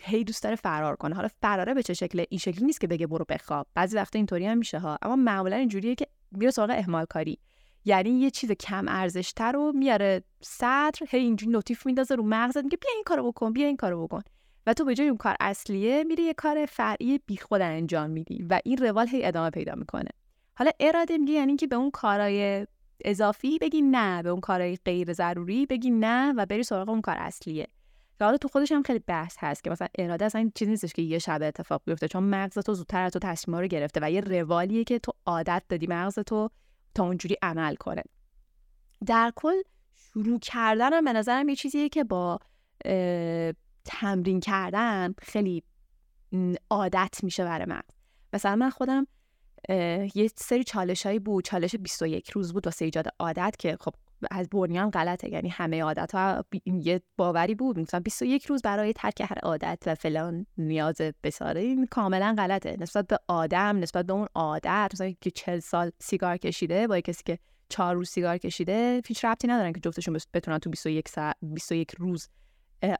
هی 0.00 0.24
دوست 0.24 0.42
داره 0.42 0.56
فرار 0.56 0.96
کنه. 0.96 1.14
حالا 1.14 1.28
فراره 1.42 1.74
به 1.74 1.82
چه 1.82 1.94
شکله 1.94 2.26
این 2.30 2.38
شکلی 2.38 2.64
نیست 2.64 2.80
که 2.80 2.86
بگه 2.86 3.06
برو 3.06 3.24
بخواب. 3.28 3.66
بعضی 3.74 3.96
وقتا 3.96 4.18
اینطوری 4.18 4.46
هم 4.46 4.58
میشه 4.58 4.78
ها. 4.78 4.98
اما 5.02 5.16
معمولا 5.16 5.56
اینجوریه 5.56 5.94
که 5.94 6.06
میره 6.32 6.50
سراغ 6.50 6.70
اهمال 6.70 7.04
کاری 7.04 7.38
یعنی 7.84 8.10
یه 8.10 8.30
چیز 8.30 8.52
کم 8.52 8.84
ارزشتر 8.88 9.52
رو 9.52 9.72
میاره 9.74 10.22
صدر 10.40 11.06
هی 11.08 11.20
اینجوری 11.20 11.52
نوتیف 11.52 11.86
میندازه 11.86 12.14
رو 12.14 12.22
مغزت 12.22 12.64
میگه 12.64 12.78
بیا 12.80 12.90
این 12.94 13.04
کارو 13.06 13.32
بکن 13.32 13.52
بیا 13.52 13.66
این 13.66 13.76
کارو 13.76 14.06
بکن. 14.06 14.22
و 14.66 14.74
تو 14.74 14.84
به 14.84 14.94
جای 14.94 15.08
اون 15.08 15.16
کار 15.16 15.36
اصلیه 15.40 16.04
میری 16.04 16.22
یه 16.22 16.34
کار 16.34 16.66
فرعی 16.66 17.20
بیخود 17.26 17.60
انجام 17.60 18.10
میدی 18.10 18.46
و 18.50 18.60
این 18.64 18.76
روال 18.76 19.08
هی 19.08 19.24
ادامه 19.24 19.50
پیدا 19.50 19.74
می‌کنه. 19.74 20.10
حالا 20.54 20.70
اراده 20.80 21.18
میگه 21.18 21.32
یعنی 21.32 21.56
که 21.56 21.66
به 21.66 21.76
اون 21.76 21.90
کارهای 21.90 22.66
اضافی 23.04 23.58
بگی 23.58 23.82
نه 23.82 24.22
به 24.22 24.28
اون 24.28 24.40
کارهای 24.40 24.78
غیر 24.84 25.12
ضروری 25.12 25.66
بگی 25.66 25.90
نه 25.90 26.32
و 26.32 26.46
بری 26.46 26.62
سراغ 26.62 26.88
اون 26.88 27.00
کار 27.00 27.16
اصلیه. 27.18 27.66
که 28.18 28.24
حالا 28.24 28.36
تو 28.36 28.48
خودش 28.48 28.72
هم 28.72 28.82
خیلی 28.82 28.98
بحث 28.98 29.36
هست 29.38 29.64
که 29.64 29.70
مثلا 29.70 29.88
اراده 29.98 30.24
اصلا 30.24 30.50
چیزی 30.54 30.70
نیستش 30.70 30.92
که 30.92 31.02
یه 31.02 31.18
شب 31.18 31.42
اتفاق 31.42 31.82
بیفته 31.84 32.08
چون 32.08 32.22
مغز 32.22 32.58
تو 32.58 32.74
زودتر 32.74 33.02
از 33.02 33.12
تو 33.12 33.18
تصمیما 33.18 33.60
رو 33.60 33.66
گرفته 33.66 34.00
و 34.02 34.10
یه 34.10 34.20
روالیه 34.20 34.84
که 34.84 34.98
تو 34.98 35.12
عادت 35.26 35.62
دادی 35.68 35.86
مغز 35.86 36.18
تو 36.18 36.50
تا 36.94 37.04
اونجوری 37.04 37.36
عمل 37.42 37.74
کنه. 37.74 38.02
در 39.06 39.32
کل 39.36 39.62
شروع 39.94 40.38
کردن 40.38 41.04
به 41.04 41.12
نظرم 41.12 41.48
یه 41.48 41.56
چیزیه 41.56 41.88
که 41.88 42.04
با 42.04 42.38
تمرین 43.84 44.40
کردن 44.40 45.14
خیلی 45.18 45.62
عادت 46.70 47.18
میشه 47.22 47.44
برای 47.44 47.66
من. 47.66 47.82
مثلا 48.32 48.56
من 48.56 48.70
خودم 48.70 49.06
یه 50.14 50.30
سری 50.36 50.64
چالش 50.64 51.06
هایی 51.06 51.18
بود. 51.18 51.44
چالش 51.44 51.76
21 51.76 52.30
روز 52.30 52.52
بود 52.52 52.66
واسه 52.66 52.84
ایجاد 52.84 53.08
عادت 53.18 53.56
که 53.58 53.76
خب 53.80 53.94
از 54.30 54.48
بنیان 54.48 54.90
غلطه. 54.90 55.32
یعنی 55.32 55.48
همه 55.48 55.82
عادت 55.82 56.14
ها 56.14 56.44
یه 56.64 57.02
باوری 57.16 57.54
بود. 57.54 57.78
مثلا 57.78 58.00
21 58.00 58.46
روز 58.46 58.62
برای 58.62 58.92
ترک 58.92 59.20
هر 59.20 59.38
عادت 59.42 59.82
و 59.86 59.94
فلان 59.94 60.46
نیاز 60.58 61.00
بساره. 61.22 61.60
این 61.60 61.86
کاملا 61.86 62.34
غلطه. 62.38 62.76
نسبت 62.80 63.06
به 63.06 63.18
آدم 63.28 63.78
نسبت 63.78 64.06
به 64.06 64.12
اون 64.12 64.28
عادت 64.34 64.90
مثلا 64.94 65.14
که 65.20 65.30
40 65.30 65.60
سال 65.60 65.90
سیگار 66.00 66.36
کشیده 66.36 66.86
با 66.86 67.00
کسی 67.00 67.22
که 67.26 67.38
4 67.68 67.94
روز 67.94 68.08
سیگار 68.08 68.38
کشیده 68.38 69.02
هیچ 69.06 69.24
ربطی 69.24 69.48
ندارن 69.48 69.72
که 69.72 69.80
جفتشون 69.80 70.18
بتونن 70.34 70.58
تو 70.58 70.70
21 70.70 71.08
ساعت 71.08 71.36
21 71.42 71.90
روز 71.98 72.28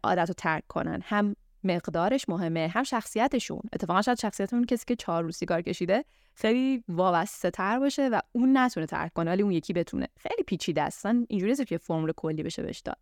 عادت 0.04 0.28
رو 0.28 0.34
ترک 0.34 0.62
کنن. 0.68 1.00
هم 1.04 1.36
مقدارش 1.64 2.28
مهمه 2.28 2.68
هم 2.68 2.82
شخصیتشون. 2.82 3.60
اتفاقا 3.72 4.02
شاید 4.02 4.18
شخصیت 4.18 4.54
اون 4.54 4.64
کسی 4.64 4.84
که 4.86 4.96
چهار 4.96 5.22
روز 5.22 5.36
سیگار 5.36 5.62
کشیده 5.62 6.04
خیلی 6.34 6.84
وابسته 6.88 7.50
تر 7.50 7.78
باشه 7.78 8.08
و 8.08 8.20
اون 8.32 8.56
نتونه 8.56 8.86
ترک 8.86 9.12
کنه 9.12 9.30
ولی 9.30 9.42
اون 9.42 9.52
یکی 9.52 9.72
بتونه. 9.72 10.08
خیلی 10.16 10.42
پیچیده 10.46 10.82
است. 10.82 11.06
اینجوری 11.06 11.64
که 11.64 11.78
فرمول 11.78 12.12
کلی 12.16 12.42
بشه 12.42 12.62
بهش 12.62 12.78
داد. 12.78 12.98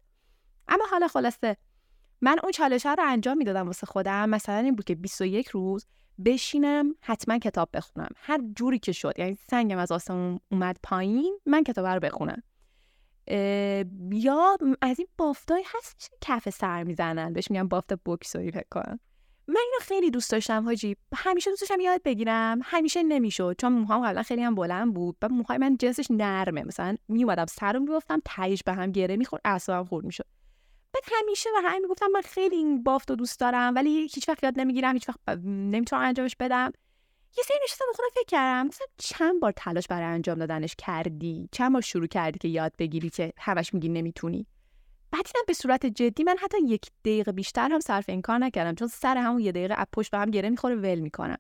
اما 0.69 0.85
حالا 0.91 1.09
خلاصه 1.09 1.57
من 2.21 2.37
اون 2.43 2.53
چالش 2.53 2.87
رو 2.87 2.97
انجام 2.99 3.37
می‌دادم 3.37 3.67
واسه 3.67 3.87
خودم. 3.87 4.29
مثلا 4.29 4.57
این 4.57 4.75
بود 4.75 4.85
که 4.85 4.95
21 4.95 5.49
روز 5.49 5.87
بشینم 6.25 6.95
حتما 7.01 7.39
کتاب 7.39 7.69
بخونم. 7.75 8.09
هر 8.17 8.41
جوری 8.57 8.79
که 8.79 8.93
شد 8.93 9.15
یعنی 9.19 9.35
سنگم 9.51 9.79
از 9.79 9.93
آسمون 9.93 10.41
اومد 10.53 10.77
پایین 10.83 11.39
من 11.47 11.65
کتاب 11.65 11.87
رو 11.87 12.01
بخونم. 12.01 12.43
یا 14.11 14.57
از 14.83 14.99
این 14.99 15.09
بافتای 15.19 15.65
هست 15.75 16.11
کف 16.21 16.51
سر 16.51 16.83
می‌زنن 16.83 17.33
بهش 17.33 17.51
میگن 17.51 17.69
بافت 17.69 17.93
بوکسوری 17.93 18.51
فکر 18.51 18.67
کنم. 18.71 19.01
من 19.49 19.61
اینو 19.65 19.79
خیلی 19.81 20.11
دوست 20.11 20.31
داشتم 20.31 20.65
حاجی. 20.65 20.97
همیشه 21.15 21.51
دوست 21.51 21.63
داشتم 21.63 21.81
یاد 21.81 22.03
بگیرم. 22.03 22.61
همیشه 22.65 23.03
نمی‌شد. 23.03 23.57
چون 23.59 23.73
موهام 23.73 24.07
قبلا 24.07 24.23
خیلی 24.23 24.43
هم 24.43 24.55
بلند 24.55 24.95
بود. 24.95 25.17
و 25.23 25.29
موهای 25.29 25.59
من 25.59 25.77
جنسش 25.77 26.07
نرمه. 26.11 26.65
مثلا 26.65 26.97
میومدم 27.09 27.47
سرم 27.47 27.83
می‌گفتم 27.83 28.23
تهش 28.25 28.63
به 28.63 28.73
هم 28.73 28.93
گره 28.93 29.17
می‌خورد 29.17 29.43
اعصابم 29.45 29.89
خورد 29.89 30.07
می‌شد. 30.07 30.27
بعد 30.95 31.03
همیشه 31.21 31.51
و 31.57 31.61
همین 31.65 31.83
می‌گفتم 31.83 32.07
من 32.07 32.21
خیلی 32.21 32.57
این 32.57 32.83
بافت 32.83 33.11
رو 33.11 33.17
دوست 33.17 33.41
دارم 33.41 33.75
ولی 33.75 33.91
هیچ 34.15 34.29
وقت 34.29 34.45
یاد 34.45 34.61
نمی‌گیرم 34.61 34.95
هیچ 34.95 35.09
وقت 35.09 35.39
نمی‌تونم 35.45 36.03
انجامش 36.03 36.37
بدم. 36.41 36.73
یه 37.39 37.45
سری 37.45 37.57
نشستم 37.65 37.85
خودم 37.95 38.09
فکر 38.15 38.25
کردم 38.27 38.67
مثلا 38.67 38.87
چند 38.99 39.41
بار 39.41 39.53
تلاش 39.57 39.87
برای 39.87 40.07
انجام 40.07 40.39
دادنش 40.39 40.75
کردی؟ 40.79 41.49
چند 41.53 41.73
بار 41.73 41.83
شروع 41.83 42.07
کردی 42.07 42.39
که 42.39 42.49
یاد 42.49 42.73
بگیری 42.79 43.11
که 43.11 43.33
همش 43.39 43.75
میگی 43.75 43.89
نمی‌تونی؟ 43.89 44.47
بعد 45.11 45.25
دیدم 45.25 45.41
به 45.47 45.53
صورت 45.53 45.87
جدی 45.87 46.25
من 46.25 46.37
حتی 46.43 46.57
یک 46.67 46.87
دقیقه 47.05 47.33
بیشتر 47.33 47.69
هم 47.73 47.81
صرف 47.81 48.09
این 48.09 48.23
کار 48.23 48.39
نکردم 48.39 48.75
چون 48.75 48.89
سر 48.89 49.17
همون 49.17 49.41
یه 49.41 49.53
دقیقه 49.53 49.75
اپ 49.79 49.89
پشت 49.93 50.11
به 50.11 50.19
هم 50.19 50.31
گره 50.31 50.51
می‌خوره 50.51 50.75
ول 50.75 50.99
می‌کنم. 51.01 51.39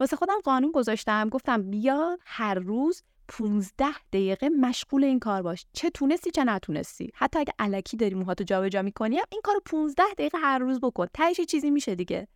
واسه 0.00 0.16
خودم 0.16 0.40
قانون 0.44 0.70
گذاشتم 0.70 1.28
گفتم 1.28 1.70
بیا 1.70 2.18
هر 2.24 2.54
روز 2.54 3.02
15 3.28 3.86
دقیقه 4.12 4.48
مشغول 4.48 5.04
این 5.04 5.18
کار 5.18 5.42
باش. 5.42 5.66
چه 5.72 5.90
تونستی 5.90 6.30
چه 6.30 6.44
نتونستی. 6.44 7.10
حتی 7.14 7.38
اگه 7.38 7.52
علکی 7.58 7.96
داری 7.96 8.14
موهاتو 8.14 8.44
جابجا 8.44 8.82
می‌کنی 8.82 9.20
این 9.30 9.40
کارو 9.44 9.60
15 9.66 10.02
دقیقه 10.18 10.38
هر 10.38 10.58
روز 10.58 10.80
بکن. 10.80 11.06
تهش 11.14 11.40
چیزی 11.40 11.70
میشه 11.70 11.94
دیگه. 11.94 12.28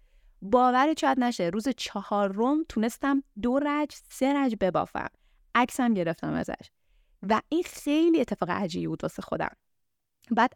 باور 0.43 0.95
شاید 0.99 1.21
نشه 1.21 1.45
روز 1.45 1.69
چهارم 1.69 2.64
تونستم 2.69 3.23
دو 3.43 3.59
رج 3.59 3.95
سه 4.11 4.35
رج 4.37 4.57
ببافم. 4.61 5.09
عکسم 5.55 5.95
گرفتم 5.95 6.33
ازش. 6.33 6.71
و 7.23 7.40
این 7.49 7.62
خیلی 7.62 8.21
اتفاق 8.21 8.50
عجیبی 8.50 8.87
بود 8.87 9.02
واسه 9.02 9.23
خودم. 9.23 9.50
بعد 10.31 10.52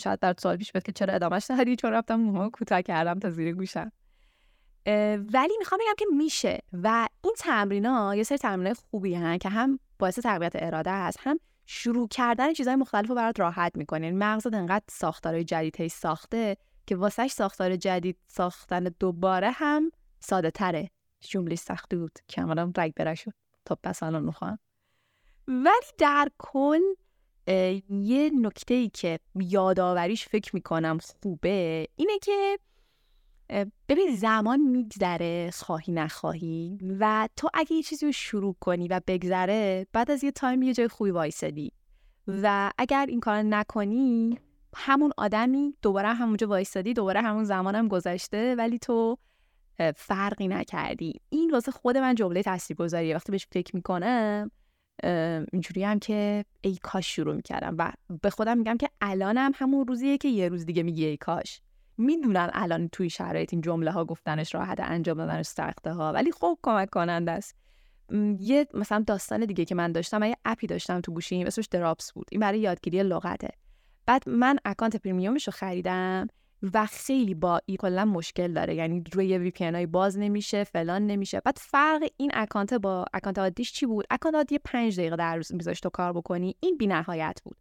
شاید 0.00 0.18
در 0.20 0.34
سوال 0.38 0.56
پیش 0.56 0.72
بیاد 0.72 0.82
که 0.84 0.92
چرا 0.92 1.14
ادامهش 1.14 1.50
ندادی 1.50 1.76
چون 1.76 1.90
رفتم 1.90 2.14
موها 2.14 2.50
کوتاه 2.50 2.82
کردم 2.82 3.18
تا 3.18 3.30
زیر 3.30 3.54
گوشم. 3.54 3.92
ولی 5.32 5.56
می‌خوام 5.58 5.80
بگم 5.80 5.94
که 5.98 6.04
میشه. 6.16 6.58
و 6.72 7.08
این 7.24 7.34
تمرین 7.38 7.86
ها 7.86 8.16
یه 8.16 8.22
سری 8.22 8.38
تمرین 8.38 8.74
خوبی 8.74 9.14
هن 9.14 9.38
که 9.38 9.48
هم 9.48 9.78
باعث 9.98 10.18
تقویت 10.18 10.52
اراده 10.54 10.92
هست 10.92 11.18
هم 11.20 11.40
شروع 11.66 12.08
کردن 12.08 12.52
چیزهای 12.52 12.76
مختلف 12.76 13.08
رو 13.08 13.14
برات 13.14 13.40
راحت 13.40 13.76
می‌کنه. 13.76 14.06
یعنی 14.06 14.18
مغزت 14.18 14.54
انقدر 14.54 14.84
ساختارهای 14.88 15.44
جدید 15.44 15.88
ساخته 15.88 16.56
که 16.86 16.96
واسهش 16.96 17.32
ساختار 17.32 17.76
جدید 17.76 18.16
ساختن 18.26 18.84
دوباره 19.00 19.50
هم 19.50 19.92
ساده 20.20 20.50
تره. 20.50 20.90
جمله 21.20 21.56
سختی 21.56 21.96
بود. 21.96 22.18
که 22.28 22.42
رگ 22.76 22.92
رگ 22.98 23.14
شد. 23.14 23.32
تا 23.64 23.78
پس 23.82 24.02
الان 24.02 24.24
می‌خوام. 24.24 24.58
ولی 25.48 25.86
در 25.98 26.28
کل 26.38 26.80
یه 27.88 28.30
نکته 28.34 28.74
ای 28.74 28.88
که 28.88 29.18
یادآوریش 29.34 30.28
فکر 30.28 30.50
می‌کنم 30.54 30.98
خوبه 30.98 31.86
اینه 31.96 32.18
که 32.22 32.58
ببین 33.88 34.16
زمان 34.16 34.60
میگذره 34.60 35.50
خواهی 35.50 35.92
نخواهی 35.92 36.78
و 37.00 37.28
تو 37.36 37.48
اگه 37.54 37.72
یه 37.72 37.82
چیزی 37.82 38.06
رو 38.06 38.12
شروع 38.12 38.56
کنی 38.60 38.88
و 38.88 39.00
بگذره 39.06 39.86
بعد 39.92 40.10
از 40.10 40.24
یه 40.24 40.30
تایم 40.30 40.62
یه 40.62 40.74
جای 40.74 40.88
خوبی 40.88 41.10
وایسادی. 41.10 41.72
و 42.26 42.72
اگر 42.78 43.06
این 43.08 43.20
کار 43.20 43.42
نکنی 43.42 44.38
همون 44.76 45.12
آدمی 45.16 45.74
دوباره 45.82 46.08
همونجا 46.08 46.46
وایسادی 46.46 46.94
دوباره 46.94 47.20
همون 47.20 47.44
زمانم 47.44 47.88
گذشته 47.88 48.54
ولی 48.54 48.78
تو 48.78 49.18
فرقی 49.96 50.48
نکردی. 50.48 51.20
این 51.28 51.50
واسه 51.50 51.72
خود 51.72 51.96
من 51.96 52.14
جمله 52.14 52.42
تاثیرگذاریه. 52.42 53.14
وقتی 53.14 53.32
بهش 53.32 53.46
فکر 53.50 53.76
می‌کنم 53.76 54.50
اینجوری 55.52 55.84
هم 55.84 55.98
که 55.98 56.44
ای 56.60 56.76
کاش 56.82 57.16
شروع 57.16 57.34
می‌کردم 57.34 57.74
و 57.78 57.92
به 58.22 58.30
خودم 58.30 58.58
میگم 58.58 58.76
که 58.76 58.88
الانم 59.00 59.52
همون 59.54 59.86
روزیه 59.86 60.18
که 60.18 60.28
یه 60.28 60.48
روز 60.48 60.66
دیگه 60.66 60.82
میگی 60.82 61.04
ای 61.04 61.16
کاش. 61.16 61.60
می‌دونم 61.98 62.50
الان 62.52 62.88
توی 62.88 63.10
شرایط 63.10 63.52
این 63.52 63.62
جمله 63.62 63.90
ها 63.90 64.04
گفتنش 64.04 64.54
راحت 64.54 64.80
انجام 64.80 65.16
دادنش 65.16 65.46
سخته 65.46 65.92
ها 65.92 66.12
ولی 66.12 66.32
خب 66.32 66.58
کمک 66.62 66.90
کننده 66.90 67.32
است. 67.32 67.56
یه 68.38 68.66
مثلا 68.74 69.04
داستان 69.06 69.44
دیگه 69.44 69.64
که 69.64 69.74
من 69.74 69.92
داشتم 69.92 70.22
یه 70.22 70.36
app 70.44 70.61
ی 70.61 70.66
داشتم 70.66 71.00
تو 71.00 71.12
گوشیم 71.12 71.46
اسمش 71.46 71.66
Drops 71.66 72.12
بود. 72.12 72.26
این 72.30 72.40
برای 72.40 72.60
یادگیری 72.60 73.02
لغته. 73.02 73.48
بعد 74.12 74.28
من 74.28 74.56
account 74.64 74.96
premium 74.96 75.35
ش 75.35 75.46
رو 75.46 75.52
خریدم 75.52 76.28
و 76.74 76.86
خیلی 76.86 77.34
با 77.34 77.60
ای 77.66 77.76
کلا 77.76 78.04
مشکل 78.04 78.52
داره. 78.52 78.74
یعنی 78.74 79.04
روی 79.12 79.38
VPN 79.38 79.64
های 79.64 79.86
باز 79.86 80.18
نمیشه 80.18 80.64
فلان 80.64 81.06
نمیشه. 81.06 81.40
بعد 81.40 81.56
فرق 81.60 82.02
این 82.16 82.30
account 82.34 82.74
با 82.74 83.04
account 83.14 83.38
عادیش 83.38 83.72
چی 83.72 83.86
بود؟ 83.86 84.06
account 84.10 84.34
عادی 84.34 84.58
5 84.58 85.00
دقیقه 85.00 85.16
در 85.16 85.36
روز 85.36 85.54
میذاشت 85.54 85.80
تو 85.80 85.90
کار 85.90 86.12
بکنی. 86.12 86.56
این 86.60 86.78
نهایت 86.80 87.38
بود. 87.44 87.56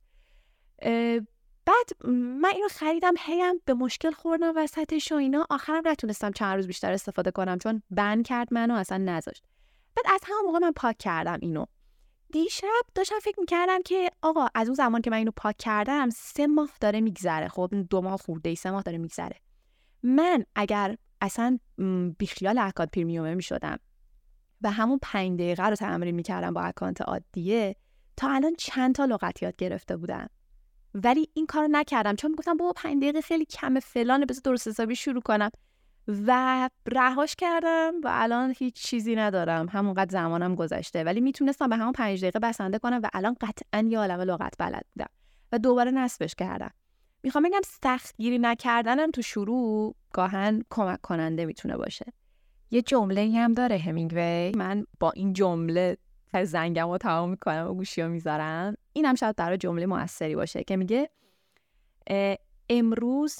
بعد 1.66 2.08
من 2.08 2.52
اینو 2.54 2.68
خریدم 2.72 3.14
هی 3.20 3.56
به 3.66 3.74
مشکل 3.74 4.12
خوردم 4.12 4.54
وسطش 4.56 5.12
و 5.12 5.16
اینا. 5.16 5.48
آخرم 5.50 5.88
نتونستم 5.88 6.32
چند 6.32 6.56
روز 6.56 6.68
بیشتر 6.68 6.92
استفاده 6.92 7.32
کنم 7.32 7.58
چون 7.58 7.84
ban 7.90 8.28
کرد 8.28 8.54
منو 8.54 8.74
اصلا 8.74 8.98
نذاشت. 8.98 9.44
بعد 9.96 10.14
از 10.14 10.22
همون 10.24 10.46
موقع 10.46 10.60
من 10.60 10.72
پاک 10.72 10.98
کردم 10.98 11.38
اینو. 11.42 11.66
دیشب 12.34 12.68
داشتم 12.96 13.20
فکر 13.22 13.40
می‌کردم 13.40 13.82
که 13.82 14.12
آقا 14.22 14.48
از 14.56 14.68
اون 14.68 14.76
زمان 14.76 15.02
که 15.02 15.10
من 15.10 15.18
اینو 15.18 15.32
پاک 15.36 15.58
کردم 15.58 16.10
سه 16.10 16.48
ماه 16.48 16.72
داره 16.82 17.02
میگذره. 17.02 17.48
خب 17.48 17.74
دو 17.90 18.02
ماه 18.02 18.18
خورده 18.18 18.50
ای 18.50 18.56
سه 18.56 18.72
ماه 18.72 18.82
داره 18.82 18.98
میگذره. 18.98 19.36
من 20.04 20.46
اگر 20.56 20.98
اصلا 21.22 21.60
بیخیال 22.18 22.58
اکانت 22.58 22.92
پریمیومه 22.92 23.36
می‌شدم 23.36 23.80
و 24.62 24.72
همون 24.72 25.00
پنج 25.02 25.40
دقیقه 25.40 25.64
رو 25.64 25.76
تمرین 25.76 26.16
می‌کردم 26.16 26.54
با 26.54 26.62
اکانت 26.62 27.02
عادیه 27.02 27.76
تا 28.18 28.30
الان 28.30 28.56
چند 28.58 28.96
تا 28.96 29.06
لغت 29.06 29.44
یاد 29.44 29.56
گرفته 29.56 29.98
بودم. 29.98 30.30
ولی 30.94 31.30
این 31.34 31.46
کارو 31.46 31.68
نکردم. 31.72 32.16
چون 32.16 32.32
می‌گفتم 32.32 32.58
بابا 32.58 32.74
پنج 32.76 32.98
دقیقه 32.98 33.22
خیلی 33.22 33.46
کم 33.46 33.80
فلانه 33.80 34.26
بذار 34.26 34.42
درست 34.44 34.68
حسابی 34.68 34.96
شروع 34.96 35.22
کنم. 35.22 35.50
و 36.28 36.70
رهاش 36.86 37.36
کردم 37.36 37.94
و 38.04 38.10
الان 38.12 38.54
هیچ 38.58 38.76
چیزی 38.76 39.16
ندارم. 39.16 39.68
همونقدر 39.70 40.12
زمانم 40.12 40.56
گذشته. 40.56 41.04
ولی 41.04 41.22
می‌تونستم 41.22 41.70
به 41.70 41.76
همون 41.76 41.92
پنج 41.92 42.22
دقیقه 42.22 42.40
بسنده 42.40 42.80
کنم 42.80 43.00
و 43.04 43.10
الان 43.14 43.36
قطعا 43.42 43.88
یه 43.90 44.00
عالم 44.00 44.22
لغت 44.22 44.54
بلد 44.60 44.86
بودم 44.96 45.10
و 45.52 45.60
دوباره 45.60 45.92
نصبش 45.92 46.36
کردم. 46.36 46.72
می‌خوام 47.24 47.44
بگم 47.44 47.62
سختگیری 47.66 48.40
نکردنم 48.40 49.12
تو 49.12 49.22
شروع 49.22 49.96
گاهن 50.14 50.64
کمک 50.70 51.02
کننده 51.02 51.46
می‌تونه 51.46 51.78
باشه. 51.78 52.06
یه 52.72 52.82
جمله 52.82 53.32
هم 53.36 53.54
داره 53.54 53.78
همینگوی. 53.78 54.52
من 54.56 54.86
با 55.00 55.12
این 55.12 55.34
جمله 55.34 55.98
زنگم 56.44 56.90
رو 56.90 56.98
تمام 56.98 57.30
می‌کنم 57.30 57.68
و 57.70 57.74
گوشی 57.74 58.02
رو 58.02 58.10
می‌ذارم. 58.10 58.76
این 58.94 59.06
هم 59.06 59.16
شاید 59.16 59.36
برای 59.36 59.58
جمله 59.58 59.86
موثری 59.86 60.36
باشه 60.36 60.64
که 60.64 60.78
میگه 60.78 61.10
امروز 62.70 63.40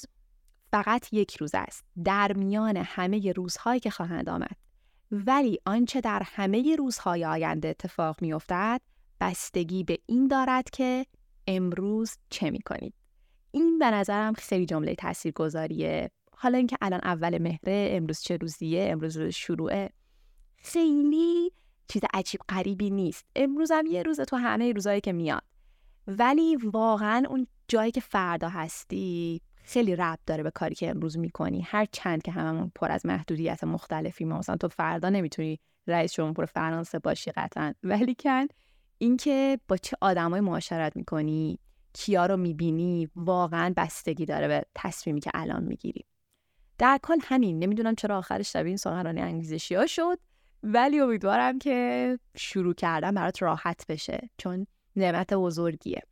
فقط 0.72 1.12
یک 1.12 1.36
روز 1.36 1.50
است 1.54 1.84
در 2.04 2.32
میان 2.32 2.76
همه 2.76 3.32
روزهایی 3.32 3.80
که 3.80 3.90
خواهند 3.90 4.28
آمد. 4.28 4.56
ولی 5.10 5.58
آنچه 5.66 6.00
در 6.00 6.22
همه 6.24 6.76
روزهای 6.76 7.24
آینده 7.24 7.68
اتفاق 7.68 8.22
میافتد 8.22 8.80
بستگی 9.20 9.84
به 9.84 9.98
این 10.06 10.28
دارد 10.28 10.70
که 10.70 11.06
امروز 11.46 12.16
چه 12.30 12.50
می‌کنید. 12.50 12.94
این 13.50 13.78
به 13.78 13.90
نظرم 13.90 14.32
خیلی 14.32 14.66
جمله 14.66 14.94
تاثیرگذاریه. 14.94 16.10
حالا 16.36 16.58
اینکه 16.58 16.76
الان 16.80 17.00
اول 17.04 17.38
مهره 17.38 17.88
امروز 17.90 18.20
چه 18.20 18.36
روزیه 18.36 18.88
امروز 18.90 19.16
روز 19.16 19.34
شروعه. 19.34 19.90
خیلی 20.56 21.52
چیز 21.88 22.02
عجیب 22.14 22.40
غریبی 22.48 22.90
نیست. 22.90 23.26
امروز 23.36 23.70
هم 23.70 23.86
یه 23.86 24.02
روز 24.02 24.20
تو 24.20 24.36
همه 24.36 24.72
روزهایی 24.72 25.00
که 25.00 25.12
میاد. 25.12 25.42
ولی 26.06 26.56
واقعا 26.56 27.22
اون 27.28 27.46
جایی 27.68 27.90
که 27.90 28.00
فردا 28.00 28.48
هستی 28.48 29.40
خیلی 29.62 29.96
ربط 29.96 30.18
داره 30.26 30.42
به 30.42 30.50
کاری 30.50 30.74
که 30.74 30.90
امروز 30.90 31.18
می‌کنی. 31.18 31.60
هر 31.60 31.86
چند 31.92 32.22
که 32.22 32.32
هممون 32.32 32.72
پر 32.74 32.92
از 32.92 33.06
محدودیت 33.06 33.64
مختلفی 33.64 34.24
ما 34.24 34.38
مثلا 34.38 34.56
تو 34.56 34.68
فردا 34.68 35.08
نمی‌تونی 35.08 35.60
رئیس 35.86 36.12
جمهور 36.12 36.44
فرانسه 36.44 36.98
باشی 36.98 37.30
قطعا. 37.30 37.74
ولی 37.82 38.16
کن 38.18 38.46
اینکه 38.98 39.58
با 39.68 39.76
چه 39.76 39.96
آدمای 40.00 40.40
معاشرت 40.40 40.96
می‌کنی 40.96 41.58
کیا 41.92 42.26
رو 42.26 42.36
می‌بینی 42.36 43.08
واقعا 43.16 43.74
بستگی 43.76 44.26
داره 44.26 44.48
به 44.48 44.62
تصمیمی 44.74 45.20
که 45.20 45.30
الان 45.34 45.64
می‌گیری. 45.64 46.04
در 46.78 46.98
کل 47.02 47.18
همین. 47.22 47.58
نمی‌دونم 47.58 47.94
چرا 47.94 48.18
آخرش 48.18 48.52
شبیه 48.52 48.68
این 48.68 48.76
سخنرانی 48.76 49.20
انگیزشی 49.20 49.74
ها 49.74 49.86
شد 49.86 50.18
ولی 50.62 51.00
امیدوارم 51.00 51.58
که 51.58 52.18
شروع 52.36 52.74
کردن 52.74 53.14
برات 53.14 53.42
راحت 53.42 53.86
بشه 53.88 54.30
چون 54.38 54.66
نعمت 54.96 55.34
بزرگیه. 55.34 56.02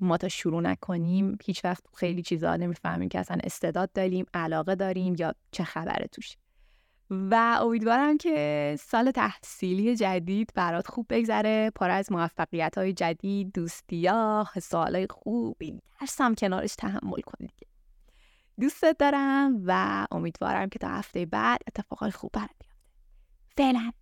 ما 0.00 0.16
تا 0.16 0.28
شروع 0.28 0.60
نکنیم 0.60 1.38
هیچ 1.44 1.64
وقت 1.64 1.84
خیلی 1.94 2.22
چیزا 2.22 2.56
نمی‌فهمیم 2.56 3.08
که 3.08 3.18
اصلا 3.18 3.38
استعداد 3.44 3.92
داریم 3.92 4.26
علاقه 4.34 4.74
داریم 4.74 5.14
یا 5.18 5.34
چه 5.50 5.64
خبره 5.64 6.06
توش. 6.12 6.36
و 7.10 7.58
امیدوارم 7.62 8.18
که 8.18 8.76
سال 8.80 9.10
تحصیلی 9.10 9.96
جدید 9.96 10.52
برات 10.54 10.88
خوب 10.88 11.06
بگذره 11.10 11.70
پر 11.74 11.90
از 11.90 12.12
موفقیت 12.12 12.78
های 12.78 12.92
جدید 12.92 13.52
دوستی 13.52 14.06
ها 14.06 14.48
سوال 14.62 15.06
خوب 15.10 15.56
درسم 16.00 16.34
کنارش 16.34 16.74
تحمل 16.74 17.20
کنید 17.20 17.52
دوستت 18.60 18.96
دارم 18.98 19.62
و 19.66 20.06
امیدوارم 20.10 20.68
که 20.68 20.78
تا 20.78 20.88
هفته 20.88 21.26
بعد 21.26 21.60
اتفاقای 21.68 22.10
خوب 22.10 22.30
برات 22.32 22.50
بیفته. 22.58 22.76
فعلا. 23.56 23.92